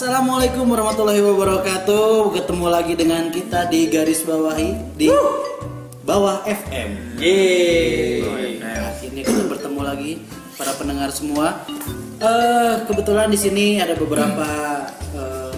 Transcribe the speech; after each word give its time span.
Assalamualaikum 0.00 0.64
warahmatullahi 0.64 1.20
wabarakatuh. 1.20 2.32
Ketemu 2.32 2.66
lagi 2.72 2.96
dengan 2.96 3.28
kita 3.28 3.68
di 3.68 3.84
garis 3.92 4.24
bawahi 4.24 4.96
di 4.96 5.12
bawah 6.08 6.40
FM. 6.40 7.20
Yeay. 7.20 8.24
Akhirnya 8.64 9.28
kita 9.28 9.44
bertemu 9.44 9.80
lagi 9.84 10.24
para 10.56 10.72
pendengar 10.80 11.12
semua. 11.12 11.52
Eh 12.16 12.80
kebetulan 12.88 13.28
di 13.28 13.36
sini 13.36 13.76
ada 13.76 13.92
beberapa 13.92 14.48
eh, 15.20 15.52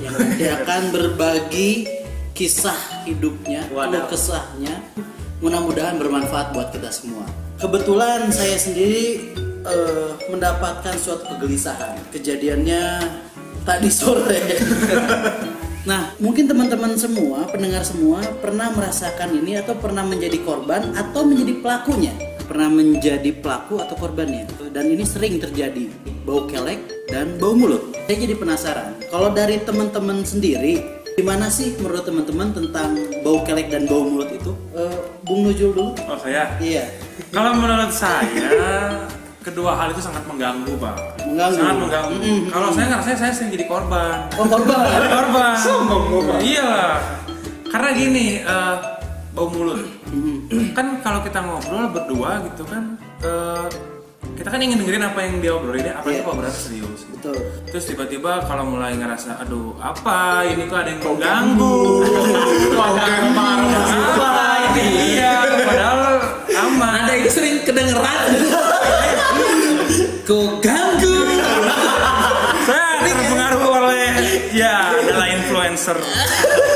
yang 0.00 0.16
nanti 0.16 0.44
akan 0.48 0.82
berbagi 0.88 1.84
kisah 2.32 3.04
hidupnya, 3.04 3.68
keluh 3.68 4.08
kesahnya. 4.08 4.72
Mudah-mudahan 5.44 6.00
bermanfaat 6.00 6.56
buat 6.56 6.72
kita 6.72 6.88
semua. 6.88 7.28
Kebetulan 7.60 8.32
saya 8.32 8.56
sendiri 8.56 9.36
eh, 9.68 10.10
mendapatkan 10.32 10.96
suatu 10.96 11.28
kegelisahan. 11.36 12.00
Kejadiannya 12.08 13.20
tadi 13.62 13.88
sore. 13.88 14.42
nah, 15.90 16.14
mungkin 16.18 16.50
teman-teman 16.50 16.98
semua, 16.98 17.46
pendengar 17.50 17.86
semua 17.86 18.22
pernah 18.42 18.70
merasakan 18.74 19.38
ini 19.38 19.58
atau 19.58 19.78
pernah 19.78 20.02
menjadi 20.02 20.38
korban 20.42 20.94
atau 20.94 21.22
menjadi 21.26 21.62
pelakunya. 21.62 22.12
Pernah 22.42 22.68
menjadi 22.68 23.30
pelaku 23.32 23.80
atau 23.80 23.94
korbannya. 23.96 24.44
Dan 24.74 24.92
ini 24.92 25.06
sering 25.06 25.40
terjadi. 25.40 25.88
Bau 26.26 26.44
kelek 26.46 27.08
dan 27.08 27.38
bau 27.38 27.56
mulut. 27.56 27.94
Saya 28.04 28.28
jadi 28.28 28.34
penasaran. 28.36 28.90
Kalau 29.08 29.32
dari 29.32 29.62
teman-teman 29.62 30.26
sendiri, 30.26 30.82
gimana 31.16 31.48
sih 31.48 31.72
menurut 31.80 32.04
teman-teman 32.04 32.52
tentang 32.52 32.98
bau 33.24 33.40
kelek 33.46 33.72
dan 33.72 33.88
bau 33.88 34.04
mulut 34.04 34.28
itu? 34.28 34.52
Eh, 34.74 34.98
Bung 35.24 35.48
Nujul 35.48 35.72
dulu. 35.72 35.96
Oh 36.10 36.18
saya? 36.20 36.58
Iya. 36.60 36.92
Kalau 37.32 37.56
menurut 37.56 37.92
saya 37.94 39.08
kedua 39.42 39.74
hal 39.74 39.90
itu 39.90 40.00
sangat 40.00 40.22
mengganggu 40.24 40.72
pak. 40.78 40.96
Mengganggu. 41.26 41.58
Sangat 41.58 41.76
mengganggu. 41.82 42.14
Mm-mm. 42.16 42.40
Kalau 42.48 42.68
saya 42.70 42.86
ngerasa 42.94 43.10
saya 43.18 43.32
sering 43.34 43.50
jadi 43.52 43.66
korban. 43.66 44.30
Oh, 44.38 44.46
korban. 44.46 44.86
korban. 45.18 45.54
Iya 46.40 46.62
lah. 46.64 46.94
Karena 47.68 47.88
gini, 47.92 48.26
eh, 48.40 48.76
bau 49.34 49.48
mulut. 49.50 49.82
kan 50.76 51.00
kalau 51.00 51.24
kita 51.24 51.40
ngobrol 51.40 51.88
berdua 51.88 52.44
gitu 52.52 52.68
kan, 52.68 53.00
eh, 53.24 53.66
kita 54.32 54.48
kan 54.48 54.60
ingin 54.60 54.80
dengerin 54.80 55.04
apa 55.04 55.18
yang 55.22 55.34
dia 55.38 55.52
obrolin, 55.52 55.84
ya, 55.84 55.94
apalagi 56.00 56.18
Iya. 56.18 56.24
kalau 56.24 56.36
berat 56.40 56.54
serius. 56.56 57.00
Betul. 57.12 57.36
Terus 57.68 57.84
tiba-tiba 57.86 58.32
kalau 58.48 58.64
mulai 58.66 58.96
ngerasa, 58.96 59.38
aduh 59.44 59.76
apa 59.78 60.48
ini 60.48 60.66
kok 60.66 60.78
ada 60.82 60.90
yang 60.90 61.02
mengganggu, 61.04 61.78
kok 62.72 62.86
ada 62.96 63.04
apa 63.92 64.40
ini 64.72 64.86
iya, 65.20 65.34
padahal 65.62 66.00
aman. 66.48 66.92
Anda 67.04 67.12
itu 67.20 67.30
sering 67.30 67.56
kedengeran. 67.64 68.28
Kok 70.22 70.62
ganggu? 70.62 71.18
Saya 72.62 73.02
terpengaruh 73.02 73.62
oleh 73.74 74.14
ya 74.54 74.94
adalah 74.94 75.26
influencer. 75.26 75.98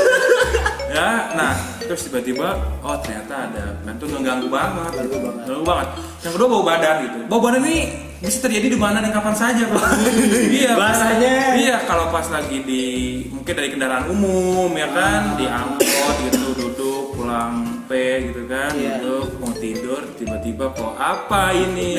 ya, 0.95 1.31
nah 1.31 1.55
terus 1.87 2.01
tiba-tiba 2.05 2.59
oh 2.83 2.95
ternyata 2.99 3.47
ada 3.47 3.65
dan 3.81 3.93
itu 3.95 4.05
mengganggu 4.11 4.47
banget, 4.51 4.91
mengganggu 4.99 5.63
banget. 5.63 5.87
Yang 6.21 6.31
kedua 6.35 6.47
bau 6.51 6.63
badan 6.67 6.95
gitu. 7.07 7.17
Bau 7.31 7.39
badan 7.39 7.63
ini 7.63 7.79
bisa 8.17 8.41
terjadi 8.41 8.73
di 8.73 8.79
mana 8.81 8.97
dan 8.97 9.13
kapan 9.13 9.35
saja, 9.37 9.63
Pak. 9.69 9.83
iya. 10.57 10.73
Bahasanya. 10.73 11.53
Iya, 11.53 11.75
kalau 11.85 12.09
pas 12.09 12.25
lagi 12.33 12.65
di 12.65 12.83
mungkin 13.29 13.53
dari 13.53 13.69
kendaraan 13.69 14.09
umum 14.09 14.73
ya 14.73 14.89
kan, 14.89 15.37
di 15.37 15.45
angkot 15.45 16.15
gitu 16.25 16.49
duduk 16.57 17.03
pulang 17.13 17.85
P 17.85 17.91
gitu 18.33 18.49
kan, 18.49 18.73
Iya. 18.73 18.97
duduk 18.99 19.37
mau 19.37 19.53
tidur 19.53 20.01
tiba-tiba 20.17 20.65
kok 20.73 20.97
apa 20.97 21.53
ini? 21.53 21.93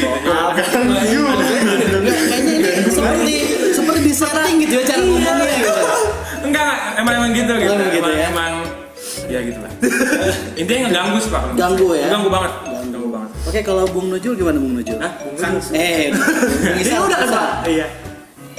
gitu 0.00 1.96
ya. 2.08 2.16
Kayaknya 2.24 2.52
ini 2.56 2.88
seperti 2.88 3.34
seperti 3.76 4.00
di 4.00 4.12
setting 4.16 4.54
gitu 4.64 4.72
ya 4.80 4.84
cara 4.88 5.02
ngomongnya 5.04 5.32
gitu. 5.60 5.72
Enggak, 6.40 6.72
emang 6.96 7.14
emang 7.20 7.30
gitu 7.36 7.52
gitu. 7.52 7.68
Oh, 7.68 7.76
begitu 7.76 8.00
emang, 8.00 8.16
ya. 8.16 8.28
emang 8.32 8.52
ya 9.30 9.40
gitu 9.40 9.58
lah. 9.58 9.72
Intinya 10.60 10.80
ngeganggu 10.86 11.16
sih 11.18 11.30
Pak. 11.30 11.42
Ganggu 11.54 11.88
ya? 11.94 12.06
Ganggu 12.10 12.28
banget. 12.28 12.52
Ganggu 12.90 13.08
banget. 13.08 13.30
Oke, 13.40 13.60
kalau 13.62 13.84
Bung 13.86 14.10
Nujul 14.10 14.34
gimana 14.34 14.58
Bung 14.58 14.74
Nujul? 14.74 14.98
Hah? 14.98 15.12
Sang- 15.34 15.62
Eh, 15.72 16.10
Ini 16.82 16.92
udah 16.92 17.16
kan 17.16 17.28
pak? 17.30 17.48
Iya. 17.64 17.86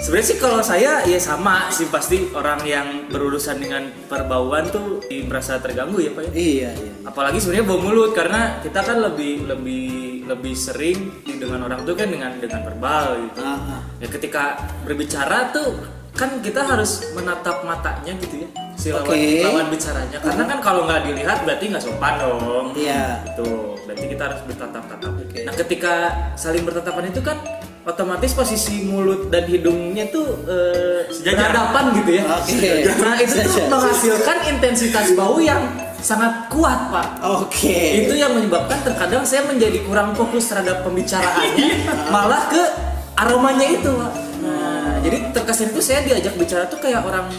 Sebenarnya 0.02 0.28
sih 0.28 0.38
kalau 0.42 0.58
saya 0.66 1.06
ya 1.06 1.20
sama 1.22 1.70
sih 1.70 1.86
pasti 1.86 2.34
orang 2.34 2.66
yang 2.66 2.88
berurusan 3.06 3.62
dengan 3.62 3.86
perbauan 4.10 4.66
tuh 4.66 4.98
merasa 5.30 5.62
terganggu 5.62 6.02
ya 6.02 6.10
pak 6.10 6.26
ya. 6.26 6.32
Iya, 6.34 6.70
iya. 6.74 6.92
Apalagi 7.06 7.38
sebenarnya 7.38 7.70
bau 7.70 7.78
mulut 7.78 8.10
karena 8.12 8.58
kita 8.60 8.82
kan 8.82 8.98
lebih 8.98 9.46
lebih 9.46 9.86
lebih 10.26 10.58
sering 10.58 11.22
dengan 11.22 11.70
orang 11.70 11.86
tuh 11.86 11.94
kan 11.94 12.10
dengan 12.10 12.34
dengan 12.36 12.66
verbal 12.66 13.30
gitu. 13.30 13.46
Ah, 13.46 13.78
ah. 13.78 13.82
Ya 14.02 14.10
ketika 14.10 14.58
berbicara 14.82 15.54
tuh 15.54 15.70
kan 16.12 16.42
kita 16.42 16.66
harus 16.66 17.14
menatap 17.14 17.62
matanya 17.62 18.18
gitu 18.18 18.42
ya 18.42 18.50
si 18.82 18.90
lawan, 18.90 19.14
Oke. 19.14 19.46
lawan 19.46 19.68
bicaranya 19.70 20.18
karena 20.18 20.44
kan 20.50 20.60
kalau 20.60 20.82
nggak 20.90 21.02
dilihat 21.06 21.38
berarti 21.46 21.66
nggak 21.70 21.84
sopan 21.86 22.14
dong 22.18 22.66
Iya. 22.74 23.22
Itu 23.30 23.78
berarti 23.86 24.06
kita 24.10 24.24
harus 24.26 24.42
bertatap-tatap. 24.50 25.12
Oke. 25.22 25.40
Nah, 25.46 25.54
ketika 25.54 25.94
saling 26.34 26.64
bertatapan 26.66 27.14
itu 27.14 27.22
kan 27.22 27.38
otomatis 27.82 28.32
posisi 28.34 28.86
mulut 28.86 29.30
dan 29.30 29.46
hidungnya 29.46 30.10
tuh 30.10 30.26
Sejajar. 31.14 31.50
berhadapan 31.54 31.84
gitu 32.02 32.12
ya. 32.18 32.24
Oke. 32.26 32.70
Nah, 32.98 33.16
itu 33.20 33.36
tuh 33.38 33.56
menghasilkan 33.68 34.38
intensitas 34.50 35.08
bau 35.14 35.38
yang 35.38 35.62
sangat 36.00 36.50
kuat, 36.50 36.90
Pak. 36.90 37.08
Oke. 37.46 38.06
Itu 38.08 38.18
yang 38.18 38.34
menyebabkan 38.34 38.82
terkadang 38.82 39.22
saya 39.22 39.46
menjadi 39.46 39.82
kurang 39.86 40.18
fokus 40.18 40.50
terhadap 40.50 40.82
pembicaraannya, 40.82 41.70
malah 42.14 42.50
ke 42.50 42.64
aromanya 43.14 43.68
itu, 43.70 43.92
Pak. 43.92 44.14
Nah, 44.42 44.98
jadi 45.06 45.18
terkesan 45.30 45.70
itu 45.70 45.82
saya 45.84 46.02
diajak 46.02 46.34
bicara 46.34 46.66
tuh 46.66 46.82
kayak 46.82 47.06
orang 47.06 47.30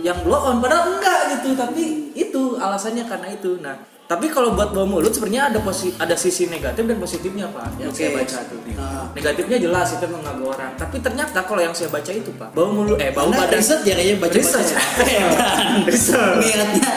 yang 0.00 0.18
blow 0.20 0.38
on 0.40 0.58
padahal 0.58 0.94
enggak 0.94 1.20
gitu, 1.34 1.54
tapi 1.54 1.82
itu 2.12 2.42
alasannya 2.56 3.04
karena 3.04 3.28
itu. 3.30 3.58
Nah, 3.58 3.74
tapi 4.04 4.26
kalau 4.26 4.52
buat 4.52 4.70
bau 4.70 4.84
mulut 4.84 5.10
sebenarnya 5.10 5.48
ada 5.48 5.58
posi 5.58 5.92
ada 5.94 6.14
sisi 6.14 6.46
negatif 6.46 6.80
dan 6.82 6.96
positifnya, 6.96 7.44
Pak. 7.48 7.76
Yang 7.76 7.90
Oke. 7.90 7.98
saya 7.98 8.10
baca 8.14 8.38
tuh. 8.44 8.58
Ah. 8.74 9.04
Negatifnya 9.12 9.58
jelas 9.60 9.88
itu 9.92 10.06
mengganggu 10.06 10.44
orang, 10.46 10.70
tapi 10.74 10.96
ternyata 10.98 11.38
kalau 11.42 11.60
yang 11.60 11.72
saya 11.72 11.88
baca 11.88 12.08
itu, 12.10 12.30
Pak, 12.32 12.48
bau 12.52 12.68
mulut 12.68 12.96
eh 12.96 13.10
bau 13.10 13.26
Anda 13.26 13.44
badan 13.44 13.58
riset 13.58 13.80
ya 13.82 13.94
kayaknya 13.94 14.16
baca-baca. 14.18 14.38
Research. 14.38 14.70
ya. 15.04 15.26
Research. 15.90 16.38
Niatnya. 16.40 16.90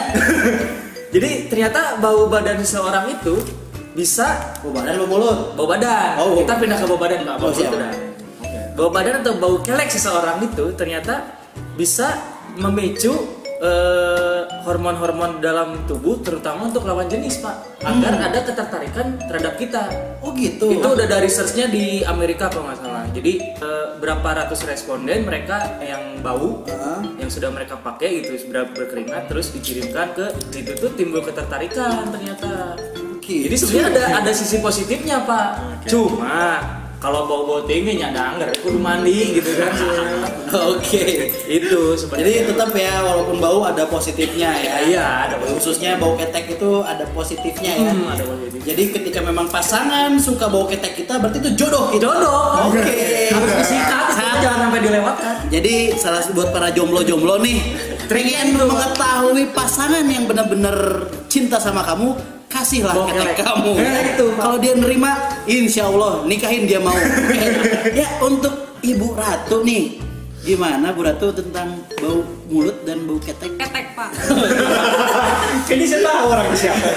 Jadi 1.14 1.30
ternyata 1.46 1.80
bau 1.98 2.24
badan 2.26 2.56
seseorang 2.58 3.04
itu 3.10 3.36
bisa 3.92 4.56
Oh, 4.64 4.72
badan 4.72 4.96
lo 4.96 5.04
mulut. 5.04 5.52
bau 5.52 5.68
badan. 5.68 6.16
Oh. 6.16 6.40
Kita 6.40 6.56
pindah 6.56 6.78
ke 6.80 6.86
bau 6.86 6.96
badan 6.96 7.20
Pak. 7.22 7.36
Bau 7.36 7.48
Oh, 7.48 7.52
siap. 7.52 7.68
badan. 7.70 7.92
Bau 8.72 8.88
badan 8.88 9.20
atau 9.20 9.36
bau 9.36 9.60
kelek 9.60 9.92
seseorang 9.92 10.40
itu 10.40 10.72
ternyata 10.72 11.28
bisa 11.76 12.16
memicu 12.58 13.42
eh, 13.62 14.40
hormon-hormon 14.66 15.38
dalam 15.38 15.86
tubuh 15.86 16.18
terutama 16.20 16.68
untuk 16.70 16.82
lawan 16.82 17.06
jenis 17.06 17.38
Pak 17.38 17.82
agar 17.86 18.14
ada 18.30 18.40
ketertarikan 18.42 19.06
terhadap 19.30 19.54
kita. 19.58 19.86
Oh, 20.22 20.34
gitu. 20.34 20.70
Itu 20.70 20.88
udah 20.94 21.06
dari 21.06 21.26
researchnya 21.26 21.66
di 21.70 22.02
Amerika 22.02 22.50
kalau 22.50 22.70
nggak 22.70 22.78
salah. 22.82 23.04
Jadi 23.14 23.32
eh, 23.54 23.86
berapa 24.02 24.28
ratus 24.44 24.66
responden 24.66 25.22
mereka 25.22 25.78
yang 25.78 26.18
bau 26.22 26.66
yang 27.18 27.30
sudah 27.30 27.50
mereka 27.54 27.78
pakai 27.78 28.22
gitu 28.22 28.50
sudah 28.50 28.66
berkeringat 28.74 29.30
terus 29.30 29.54
dikirimkan 29.54 30.14
ke 30.14 30.26
itu 30.58 30.74
tuh 30.74 30.90
timbul 30.98 31.22
ketertarikan 31.22 32.10
ternyata. 32.10 32.74
Oke. 33.14 33.46
Jadi 33.46 33.56
sebenarnya 33.58 33.86
ada 33.94 34.04
ada 34.26 34.32
sisi 34.34 34.58
positifnya 34.58 35.22
pak. 35.22 35.86
Cuma 35.86 36.81
kalau 37.02 37.26
bau-bau 37.26 37.66
tinggi 37.66 37.98
nyada 37.98 38.30
anggar 38.30 38.54
kudu 38.62 38.78
mandi 38.78 39.34
gitu 39.42 39.58
kan. 39.58 39.74
Oke. 40.70 41.34
itu 41.50 41.80
Jadi 41.98 42.32
tetap 42.46 42.70
ya 42.78 43.02
walaupun 43.02 43.42
bau 43.42 43.66
ada 43.66 43.82
positifnya 43.90 44.54
ya. 44.54 44.74
Iya, 44.86 45.06
ada 45.26 45.34
positif. 45.42 45.58
Khususnya 45.58 45.98
bau 45.98 46.14
ketek 46.14 46.54
itu 46.54 46.78
ada 46.86 47.02
positifnya 47.10 47.72
ya. 47.74 47.90
Hmm, 47.90 48.06
ada 48.06 48.22
positif. 48.22 48.62
Jadi 48.62 48.82
ketika 48.94 49.18
memang 49.18 49.50
pasangan 49.50 50.14
suka 50.22 50.46
bau 50.46 50.70
ketek 50.70 51.02
kita 51.02 51.18
berarti 51.18 51.42
itu 51.42 51.50
jodoh 51.58 51.90
kita. 51.90 52.06
Jodoh. 52.06 52.70
Oke. 52.70 53.34
Harus 53.34 53.52
disikat, 53.66 54.06
jangan 54.38 54.58
sampai 54.70 54.80
dilewatkan. 54.86 55.34
Jadi 55.50 55.74
salah 55.98 56.22
buat 56.30 56.54
para 56.54 56.70
jomblo-jomblo 56.70 57.42
nih, 57.42 57.58
pengen 58.06 58.54
mengetahui 58.54 59.50
pasangan 59.50 60.06
yang 60.06 60.30
benar-benar 60.30 61.10
cinta 61.26 61.58
sama 61.58 61.82
kamu, 61.82 62.14
kasihlah 62.52 62.92
Bau 62.92 63.08
ketek 63.08 63.40
kamu. 63.40 63.72
Eh, 63.80 64.02
itu. 64.12 64.26
Kalau 64.36 64.56
dia 64.60 64.74
nerima, 64.76 65.10
insya 65.48 65.88
Allah 65.88 66.28
nikahin 66.28 66.68
dia 66.68 66.78
mau. 66.78 66.92
ya 67.96 68.08
untuk 68.20 68.76
Ibu 68.84 69.16
Ratu 69.16 69.64
nih, 69.64 69.96
gimana 70.44 70.92
Bu 70.92 71.00
Ratu 71.08 71.32
tentang 71.32 71.80
bau 71.96 72.20
mulut 72.52 72.76
dan 72.84 73.08
bau 73.08 73.16
ketek? 73.16 73.56
ketek 73.56 73.96
pak 73.96 74.10
Jadi 75.70 75.84
saya 75.88 76.02
tahu 76.04 76.24
orang 76.28 76.48
siapa. 76.52 76.88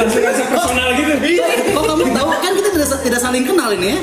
Langsung 0.00 0.22
rasa 0.24 0.42
personal 0.48 0.88
gitu. 0.96 1.12
Kok 1.76 1.84
kamu 1.84 2.04
tahu 2.16 2.28
kan 2.40 2.52
kita 2.56 2.68
tidak 2.72 2.88
tidak 3.04 3.19
saling 3.30 3.46
kenal 3.46 3.70
ini 3.70 3.86
ya? 3.94 3.98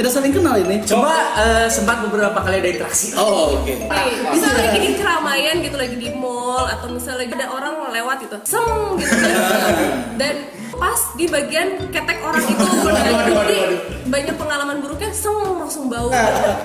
Tidak 0.00 0.12
saling 0.12 0.32
kenal 0.32 0.56
ini. 0.56 0.76
Coba 0.88 1.12
eh, 1.36 1.66
sempat 1.68 2.00
beberapa 2.08 2.40
kali 2.40 2.64
ada 2.64 2.68
interaksi. 2.72 3.12
Oh, 3.12 3.60
oke. 3.60 3.68
Nih, 3.76 4.14
misal 4.32 4.56
lagi 4.56 4.78
di 4.80 4.90
keramaian 4.96 5.56
gitu 5.60 5.76
lagi 5.76 5.96
di 6.00 6.08
mall 6.16 6.64
atau 6.64 6.88
misalnya 6.88 7.28
lagi 7.28 7.32
ada 7.36 7.48
orang 7.52 7.74
lewat 7.92 8.16
gitu 8.24 8.36
sem 8.48 8.64
gitu 8.96 9.14
dan, 9.20 9.36
dan 10.20 10.34
pas 10.80 11.00
di 11.12 11.28
bagian 11.28 11.76
ketek 11.92 12.24
orang 12.24 12.40
itu 12.40 12.64
jadi 12.88 13.58
banyak 14.08 14.36
pengalaman 14.40 14.80
buruknya 14.80 15.12
sem 15.12 15.36
langsung 15.60 15.92
bau 15.92 16.08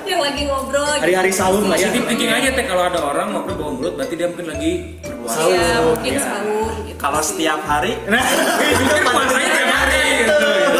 yang 0.07 0.23
lagi 0.23 0.47
ngobrol 0.47 0.87
gitu. 0.95 1.03
Hari-hari 1.03 1.31
sahur 1.35 1.67
lah 1.67 1.75
ya. 1.75 1.91
Thinking 1.91 2.31
aja 2.31 2.49
teh 2.55 2.63
kalau 2.63 2.87
ada 2.87 3.03
orang 3.03 3.35
ngobrol 3.35 3.55
bau 3.59 3.71
mulut 3.75 3.99
berarti 3.99 4.15
dia 4.15 4.31
mungkin 4.31 4.55
lagi 4.55 4.71
berpuasa. 5.03 5.39
Iya, 5.51 5.71
mungkin 5.83 6.13
sahur 6.15 6.71
gitu. 6.87 6.95
Kalau 6.95 7.19
setiap 7.19 7.59
hari 7.67 7.91
Mungkin 8.79 9.03
puasanya 9.03 9.74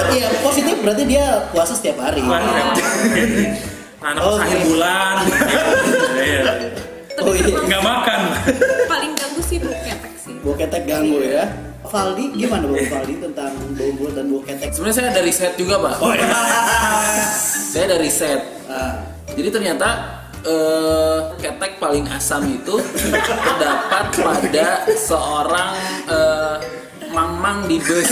tiap 0.08 0.14
hari 0.14 0.18
gitu. 0.18 0.18
Berarti 0.18 0.18
ya 0.18 0.30
positif 0.42 0.76
berarti 0.82 1.04
dia 1.06 1.26
puasa 1.50 1.74
setiap 1.74 1.98
hari. 2.00 2.20
Puasa 2.22 2.48
tiap 2.74 2.92
hari. 2.92 3.24
Anak 4.06 4.22
Oh, 4.22 4.38
akhir 4.38 4.54
iya. 4.56 4.66
bulan. 4.66 5.16
Iya. 6.16 6.44
Oh 7.18 7.34
iya. 7.34 7.48
Nggak 7.66 7.82
makan. 7.82 8.20
paling 8.86 9.12
ganggu 9.14 9.42
sih 9.42 9.58
bau 9.58 9.74
ketek 9.74 10.14
sih 10.20 10.34
Bau 10.40 10.54
ketek 10.54 10.84
ganggu 10.86 11.20
ya. 11.22 11.46
Valdi 11.86 12.34
gimana 12.34 12.66
bau 12.66 12.78
Valdi 12.78 13.14
tentang 13.18 13.52
bau 13.56 13.90
mulut 13.96 14.14
dan 14.14 14.26
bau 14.28 14.42
ketek? 14.42 14.70
Sebenarnya 14.70 14.96
saya 14.96 15.08
ada 15.10 15.22
riset 15.22 15.54
juga, 15.56 15.76
Pak. 15.80 15.94
Oh 16.02 16.12
iya. 16.12 16.28
Saya 17.72 17.84
ada 17.90 17.98
riset. 17.98 18.42
Ah, 18.66 18.94
Jadi 19.32 19.50
ternyata 19.50 19.88
eh, 20.42 21.20
ketek 21.38 21.78
paling 21.78 22.06
asam 22.08 22.46
itu 22.46 22.78
terdapat 23.18 24.06
pada 24.16 24.68
seorang 24.92 25.72
eh, 26.06 26.56
mang-mang 27.10 27.66
di 27.66 27.78
bus. 27.80 28.12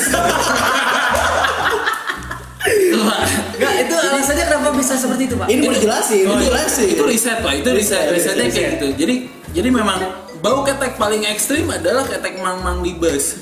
Itu, 2.64 2.98
Pak. 3.02 3.20
Nggak, 3.54 3.74
itu 3.82 3.96
alasannya 3.96 4.46
kenapa 4.46 4.70
bisa 4.74 4.94
seperti 4.96 5.24
itu, 5.26 5.36
Pak? 5.36 5.48
Ini 5.48 5.62
mau 5.62 5.74
dijelasin, 5.74 6.24
Oh, 6.24 6.34
ini 6.34 6.40
iya. 6.40 6.48
jelasin. 6.48 6.88
Itu 6.90 7.04
riset, 7.04 7.38
Pak. 7.40 7.54
Itu 7.54 7.70
riset, 7.70 8.08
Riset, 8.08 8.14
risetnya 8.14 8.46
riset. 8.46 8.56
kayak 8.56 8.70
gitu. 8.74 8.88
Jadi 8.98 9.16
jadi 9.54 9.70
memang 9.70 9.98
bau 10.40 10.60
ketek 10.62 10.98
paling 10.98 11.24
ekstrim 11.24 11.68
adalah 11.68 12.04
ketek 12.04 12.36
mang-mang 12.38 12.80
di 12.80 12.92
bus. 12.94 13.40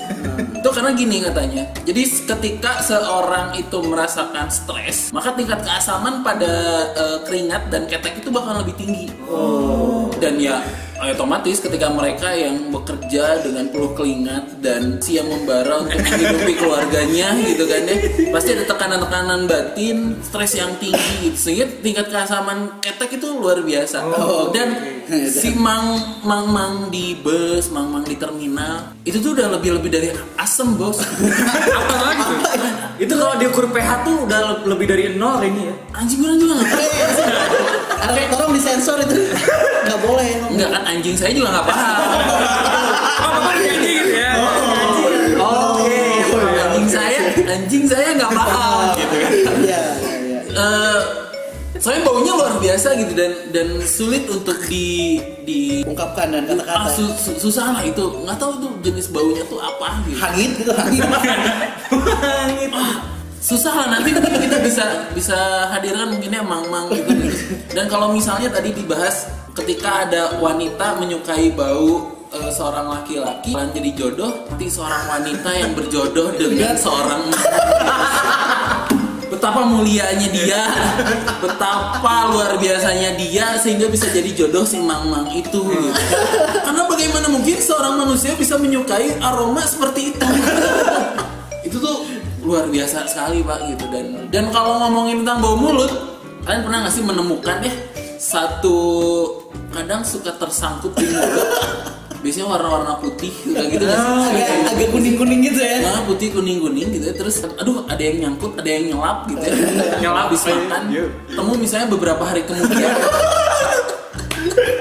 itu 0.53 0.69
karena 0.69 0.91
gini 0.91 1.17
katanya. 1.19 1.63
Jadi 1.81 2.01
ketika 2.23 2.77
seorang 2.79 3.57
itu 3.57 3.77
merasakan 3.81 4.45
stres, 4.47 5.09
maka 5.09 5.33
tingkat 5.33 5.61
keasaman 5.61 6.21
pada 6.21 6.51
eh, 6.93 7.19
keringat 7.25 7.69
dan 7.69 7.85
ketek 7.85 8.17
itu 8.17 8.29
bakal 8.29 8.57
lebih 8.57 8.73
tinggi. 8.75 9.09
Dan 10.17 10.37
ya 10.37 10.61
otomatis 11.09 11.57
ketika 11.57 11.89
mereka 11.89 12.29
yang 12.37 12.69
bekerja 12.69 13.41
dengan 13.41 13.73
peluh 13.73 13.97
keringat 13.97 14.61
dan 14.61 15.01
siang 15.01 15.25
membara 15.25 15.81
untuk 15.81 15.97
menghidupi 15.97 16.53
keluarganya 16.61 17.33
gitu 17.41 17.65
kan 17.65 17.81
ya 17.89 17.97
pasti 18.29 18.53
ada 18.53 18.69
tekanan-tekanan 18.69 19.49
batin 19.49 20.21
stres 20.21 20.53
yang 20.53 20.69
tinggi 20.77 21.33
gitu. 21.33 21.37
sehingga 21.49 21.65
tingkat 21.81 22.05
keasaman 22.13 22.77
ketek 22.85 23.17
itu 23.17 23.27
luar 23.33 23.65
biasa. 23.65 23.97
Dan 24.53 24.69
si 25.27 25.57
mang 25.57 25.97
mang 26.21 26.45
mang 26.47 26.75
di 26.93 27.17
bus 27.17 27.73
mang 27.73 27.89
mang 27.89 28.05
di 28.05 28.15
terminal 28.15 28.93
itu 29.03 29.17
tuh 29.17 29.33
udah 29.33 29.57
lebih 29.57 29.81
lebih 29.81 29.89
dari 29.89 30.09
asem 30.37 30.77
bos. 30.77 31.01
Apa 31.81 31.95
lagi? 31.97 32.33
Itu 33.01 33.17
kalau 33.17 33.35
diukur 33.41 33.65
pH 33.73 34.05
tuh 34.05 34.15
udah 34.29 34.63
lebih 34.69 34.85
dari 34.85 35.03
nol 35.17 35.41
ini 35.41 35.73
ya. 35.73 35.75
Anjing 35.97 36.21
bilang 36.21 36.37
juga 36.37 36.53
nggak 36.61 36.69
Ada 38.01 38.21
tolong 38.29 38.51
disensor 38.51 38.97
itu. 38.99 39.15
Nggak 39.85 39.99
boleh. 40.01 40.29
Enggak 40.49 40.69
kan 40.71 40.83
anjing 40.87 41.13
saya 41.13 41.31
juga 41.31 41.49
nggak 41.51 41.67
paham 41.67 41.95
Oh, 43.21 43.29
bapak 43.31 43.53
gitu 43.61 43.87
ya. 44.11 44.31
Oke, 45.37 46.01
anjing 46.59 46.87
saya, 46.87 47.19
anjing 47.47 47.83
saya 47.85 48.07
nggak 48.13 48.31
paham 48.31 48.85
gitu 48.97 49.15
kan. 49.15 49.31
Iya, 49.31 49.53
iya, 49.61 49.81
iya. 50.19 50.39
Eh, 50.51 50.99
soalnya 51.77 52.01
baunya 52.03 52.33
luar 52.33 52.53
biasa 52.57 52.93
gitu 52.95 53.13
dan 53.13 53.31
dan 53.49 53.67
sulit 53.81 54.25
untuk 54.27 54.57
di 54.65 55.17
di 55.41 55.81
Ungkapkan 55.81 56.29
dan 56.29 56.45
ah, 56.45 56.53
kata-kata. 56.53 56.89
su- 56.93 57.15
su- 57.15 57.37
susah 57.39 57.73
lah 57.73 57.81
itu 57.81 58.01
nggak 58.21 58.37
tahu 58.37 58.53
tuh 58.59 58.71
jenis 58.81 59.09
baunya 59.09 59.41
tuh 59.43 59.57
apa 59.57 60.01
gitu. 60.03 60.17
Hangit 60.17 60.51
gitu, 60.57 60.71
hangit. 60.71 61.01
Ah, 62.71 62.95
susah 63.41 63.73
lah 63.73 63.87
nanti 63.97 64.13
mungkin 64.13 64.37
kita 64.37 64.61
bisa 64.61 64.85
bisa 65.17 65.65
hadirkan 65.73 66.13
mungkinnya 66.13 66.45
mang-mang 66.45 66.93
gitu. 66.93 67.09
Dan 67.73 67.89
kalau 67.89 68.13
misalnya 68.13 68.53
tadi 68.53 68.69
dibahas 68.69 69.25
ketika 69.57 70.05
ada 70.05 70.37
wanita 70.37 71.01
menyukai 71.01 71.49
bau 71.49 72.13
eh, 72.29 72.51
seorang 72.53 72.85
laki-laki 72.87 73.57
dan 73.57 73.73
jadi 73.73 73.89
jodoh 73.97 74.45
nanti 74.45 74.69
seorang 74.69 75.09
wanita 75.09 75.49
yang 75.57 75.73
berjodoh 75.73 76.29
dengan 76.37 76.77
seorang 76.77 77.33
betapa 79.33 79.65
mulianya 79.65 80.29
dia 80.29 80.61
betapa 81.41 82.29
luar 82.29 82.61
biasanya 82.61 83.17
dia 83.17 83.57
sehingga 83.57 83.89
bisa 83.89 84.05
jadi 84.13 84.37
jodoh 84.37 84.61
si 84.69 84.77
mang-mang 84.77 85.33
itu 85.33 85.65
gitu. 85.65 85.89
karena 86.61 86.85
bagaimana 86.85 87.25
mungkin 87.25 87.57
seorang 87.57 87.97
manusia 87.97 88.37
bisa 88.37 88.61
menyukai 88.61 89.17
aroma 89.17 89.65
seperti 89.65 90.13
itu? 90.13 90.27
Itu 91.61 91.77
tuh 91.79 92.10
luar 92.51 92.67
biasa 92.67 93.07
sekali 93.07 93.39
pak 93.47 93.59
gitu. 93.71 93.85
Dan 93.87 94.27
dan 94.27 94.45
kalau 94.51 94.83
ngomongin 94.83 95.23
tentang 95.23 95.39
bau 95.39 95.55
mulut 95.55 95.91
kalian 96.43 96.61
pernah 96.67 96.77
nggak 96.83 96.93
sih 96.93 97.03
menemukan 97.05 97.57
ya 97.63 97.73
satu 98.19 98.77
kadang 99.71 100.03
suka 100.03 100.35
tersangkut 100.35 100.91
di 100.99 101.07
mulut? 101.07 101.47
Biasanya 102.21 102.53
warna-warna 102.53 102.93
putih 103.01 103.33
kayak 103.49 103.71
gitu 103.71 103.83
nggak 103.87 103.97
sih? 103.97 104.13
agak 104.29 104.47
agak 104.77 104.89
kuning-kuning 104.93 105.41
gitu 105.41 105.57
ya. 105.57 105.81
Nah, 105.81 106.05
putih 106.05 106.29
kuning 106.29 106.61
kuning 106.61 106.93
gitu 106.93 107.09
ya. 107.09 107.15
terus 107.17 107.41
aduh 107.57 107.87
ada 107.89 108.03
yang 108.03 108.29
nyangkut 108.29 108.53
ada 108.59 108.69
yang 108.69 108.93
nyelap 108.93 109.25
gitu 109.31 109.41
ya. 109.41 109.55
Nyelap. 110.03 110.29
Habis 110.29 110.43
makan 110.45 110.83
temu 111.31 111.51
misalnya 111.55 111.87
beberapa 111.87 112.21
hari 112.21 112.43
kemudian. 112.45 112.93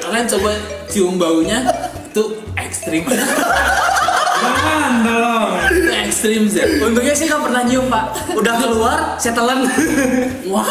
Kalian 0.05 0.26
coba 0.26 0.50
cium 0.90 1.16
baunya 1.16 1.64
itu 2.11 2.25
ekstrim 2.58 3.06
Jangan 4.60 4.92
dong. 5.02 5.50
itu 5.70 5.90
ekstrim 6.04 6.42
sih 6.44 6.62
Untungnya 6.78 7.14
sih 7.14 7.24
nggak 7.24 7.42
pernah 7.42 7.62
nyium 7.64 7.86
pak. 7.88 8.04
Udah 8.36 8.54
keluar, 8.56 8.98
saya 9.16 9.32
telan. 9.32 9.64
wah 10.46 10.68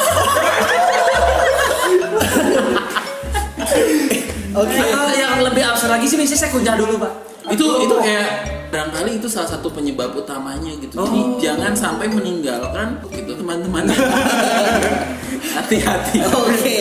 Oke. 4.49 4.75
Atau 4.75 5.03
yang 5.13 5.39
lebih 5.45 5.63
absurd 5.63 5.91
lagi 5.93 6.05
sih 6.05 6.17
biasanya 6.17 6.39
saya 6.39 6.51
kunyah 6.51 6.75
dulu 6.75 6.95
pak. 6.99 7.13
itu 7.49 7.65
itu 7.65 7.95
kayak 7.97 8.29
barangkali 8.69 9.17
itu 9.17 9.25
salah 9.25 9.49
satu 9.49 9.73
penyebab 9.73 10.13
utamanya 10.13 10.69
gitu 10.77 11.01
jadi 11.01 11.21
jangan 11.41 11.73
sampai 11.73 12.05
meninggalkan 12.05 13.01
gitu 13.09 13.33
teman-teman 13.33 13.89
hati-hati 15.57 16.21
Oke. 16.29 16.77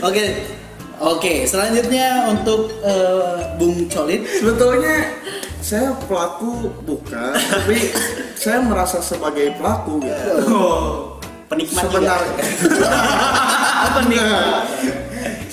Oke. 0.00 0.24
Oke, 0.96 1.44
selanjutnya 1.44 2.24
untuk 2.30 2.72
eh, 2.80 3.36
Bung 3.60 3.84
Colit. 3.90 4.24
sebetulnya 4.24 5.12
saya 5.62 5.94
pelaku 6.10 6.74
bukan 6.82 7.38
tapi 7.54 7.94
saya 8.34 8.58
merasa 8.66 8.98
sebagai 8.98 9.54
pelaku 9.54 10.02
gitu. 10.02 10.34
Penikmat 11.46 11.86
juga. 11.86 12.18
sebenarnya. 13.86 14.30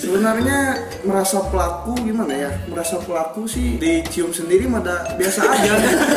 Sebenarnya 0.00 0.58
merasa 1.06 1.38
pelaku 1.52 1.94
gimana 2.02 2.34
ya? 2.34 2.50
Merasa 2.66 2.98
pelaku 2.98 3.46
sih 3.46 3.78
dicium 3.78 4.34
sendiri 4.34 4.66
mada 4.66 5.06
biasa 5.14 5.44
aja. 5.44 5.76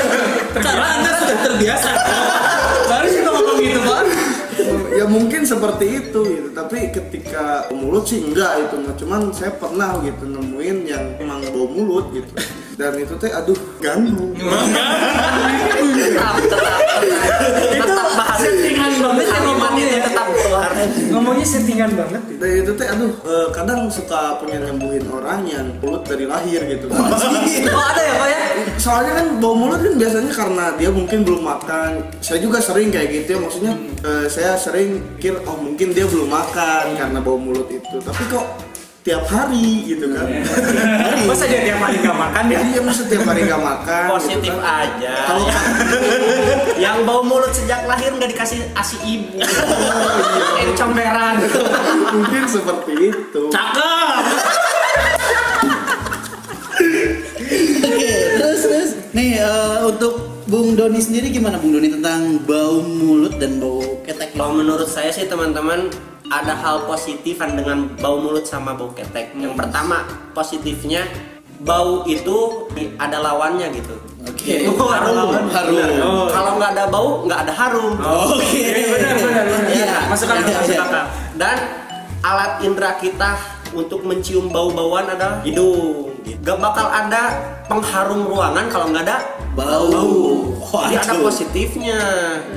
Karena 0.65 0.87
anda 0.97 1.11
sudah 1.19 1.37
terbiasa. 1.45 1.89
Baru 2.89 3.07
sih 3.11 3.21
ngomong 3.21 3.57
gitu 3.61 3.81
pak. 3.85 4.03
ya 4.97 5.05
mungkin 5.09 5.41
seperti 5.43 5.85
itu 5.99 6.19
gitu 6.29 6.49
tapi 6.53 6.93
ketika 6.93 7.67
mulut 7.73 8.05
sih 8.05 8.21
enggak 8.21 8.69
itu 8.69 8.75
cuman 9.03 9.33
saya 9.33 9.49
pernah 9.57 9.97
gitu 10.05 10.29
nemuin 10.29 10.77
yang 10.85 11.03
emang 11.17 11.41
bau 11.49 11.65
mulut 11.67 12.13
gitu 12.13 12.31
dan 12.73 12.97
itu 12.97 13.13
teh 13.21 13.29
aduh 13.29 13.57
ganggu. 13.77 14.33
Tetap, 15.93 16.35
tetap, 16.41 16.61
tetap. 17.69 18.07
Bahas 18.13 18.39
settingan 18.41 18.91
banget 19.01 19.25
kalimat 19.29 19.71
itu 19.77 19.97
tetap 20.01 20.27
keluar. 20.29 20.69
Ngomongnya 21.13 21.45
settingan 21.45 21.91
banget. 21.93 22.21
dan 22.41 22.49
itu 22.65 22.71
teh 22.73 22.87
aduh 22.89 23.13
eh, 23.25 23.47
kadang 23.53 23.89
suka 23.93 24.41
punya 24.41 24.57
nyembuhin 24.61 25.05
orang 25.09 25.45
yang 25.45 25.65
mulut 25.81 26.01
dari 26.05 26.25
lahir 26.25 26.65
gitu. 26.65 26.89
Oh 26.89 27.83
ada 27.83 28.01
ya 28.01 28.13
pak 28.17 28.27
ya? 28.29 28.41
soalnya 28.81 29.13
kan 29.21 29.27
bau 29.39 29.55
mulut 29.55 29.79
kan 29.79 29.93
biasanya 29.95 30.31
karena 30.33 30.65
dia 30.77 30.89
mungkin 30.89 31.19
belum 31.21 31.41
makan. 31.45 31.89
Saya 32.25 32.41
juga 32.41 32.57
sering 32.57 32.89
kayak 32.89 33.09
gitu 33.13 33.37
ya 33.37 33.39
maksudnya 33.41 33.73
eh, 34.01 34.25
saya 34.29 34.57
sering 34.57 35.01
pikir 35.17 35.37
oh 35.45 35.57
mungkin 35.61 35.93
dia 35.93 36.09
belum 36.09 36.29
makan 36.29 36.97
karena 36.97 37.19
bau 37.21 37.37
mulut 37.37 37.69
itu. 37.69 38.01
Tapi 38.01 38.23
kok 38.33 38.72
tiap 39.03 39.27
hari 39.27 39.83
gitu 39.85 40.07
kan 40.09 40.23
Masa 41.27 41.43
dia 41.43 41.59
tiap 41.61 41.79
hari 41.79 41.99
nggak 41.99 42.15
makan 42.15 42.43
ya? 42.47 42.59
dia 42.63 42.81
masa 42.81 43.03
tiap 43.03 43.23
hari 43.23 43.43
nggak 43.43 43.59
makan 43.61 44.07
Positif 44.09 44.39
gitu 44.41 44.57
kan. 44.57 44.87
aja. 44.87 45.15
kalau 45.27 45.43
Yang 46.83 46.97
bau 47.03 47.21
mulut 47.21 47.51
sejak 47.51 47.83
lahir 47.83 48.11
nggak 48.11 48.31
dikasih 48.31 48.63
asi 48.73 48.95
ibu. 49.03 49.43
Yang 50.59 50.71
comberan. 50.73 51.35
mungkin 52.09 52.43
seperti 52.45 52.93
itu 53.11 53.41
cakep 53.49 54.23
Oke, 57.83 58.09
terus 58.33 58.59
terus 58.61 58.89
nih 59.11 59.37
eh, 59.37 59.77
untuk 59.83 60.13
Bung 60.45 60.75
Doni 60.75 60.99
sendiri 60.99 61.27
gimana 61.29 61.55
Bung 61.55 61.71
Doni 61.71 61.87
tentang 61.89 62.39
bau 62.41 62.79
mulut 62.79 63.35
dan 63.35 63.57
bau 63.57 63.79
ketek? 64.03 64.31
Kalau 64.33 64.53
menurut 64.53 64.85
saya 64.85 65.09
sih 65.09 65.25
teman-teman 65.25 65.87
ada 66.41 66.53
hal 66.57 66.89
positifan 66.89 67.53
dengan 67.53 67.85
bau 68.01 68.17
mulut 68.17 68.47
sama 68.47 68.73
bau 68.73 68.89
ketek. 68.95 69.37
Yang 69.37 69.53
pertama 69.53 70.07
positifnya 70.33 71.05
bau 71.61 72.03
itu 72.09 72.67
ada 72.97 73.21
lawannya 73.21 73.69
gitu. 73.75 73.95
Oke. 74.23 74.55
Itu 74.71 74.83
harum. 74.87 75.35
Harum. 75.51 75.75
Benar. 75.75 76.31
Kalau 76.31 76.51
nggak 76.55 76.71
ada 76.73 76.85
bau 76.87 77.09
nggak 77.27 77.39
ada 77.47 77.53
harum. 77.53 77.93
Oke. 77.99 78.63
benar 78.71 79.15
benar 79.19 79.43
benar. 79.51 79.67
Iya. 79.69 79.95
Masuk 80.07 80.27
akal, 80.31 80.47
Iya, 80.47 80.57
masuk 80.63 80.75
iya. 80.75 80.83
akal. 80.87 81.05
Dan 81.35 81.57
alat 82.23 82.51
indera 82.63 82.91
kita 82.97 83.31
untuk 83.75 84.05
mencium 84.07 84.47
bau-bauan 84.47 85.09
adalah 85.09 85.41
hidung. 85.43 86.12
Gak 86.43 86.57
bakal 86.59 86.87
ada 86.87 87.35
pengharum 87.67 88.27
ruangan 88.27 88.65
kalau 88.71 88.91
nggak 88.91 89.03
ada 89.07 89.17
Bau. 89.53 90.49
Jadi 90.73 90.97
ada 90.97 91.13
positifnya, 91.21 91.99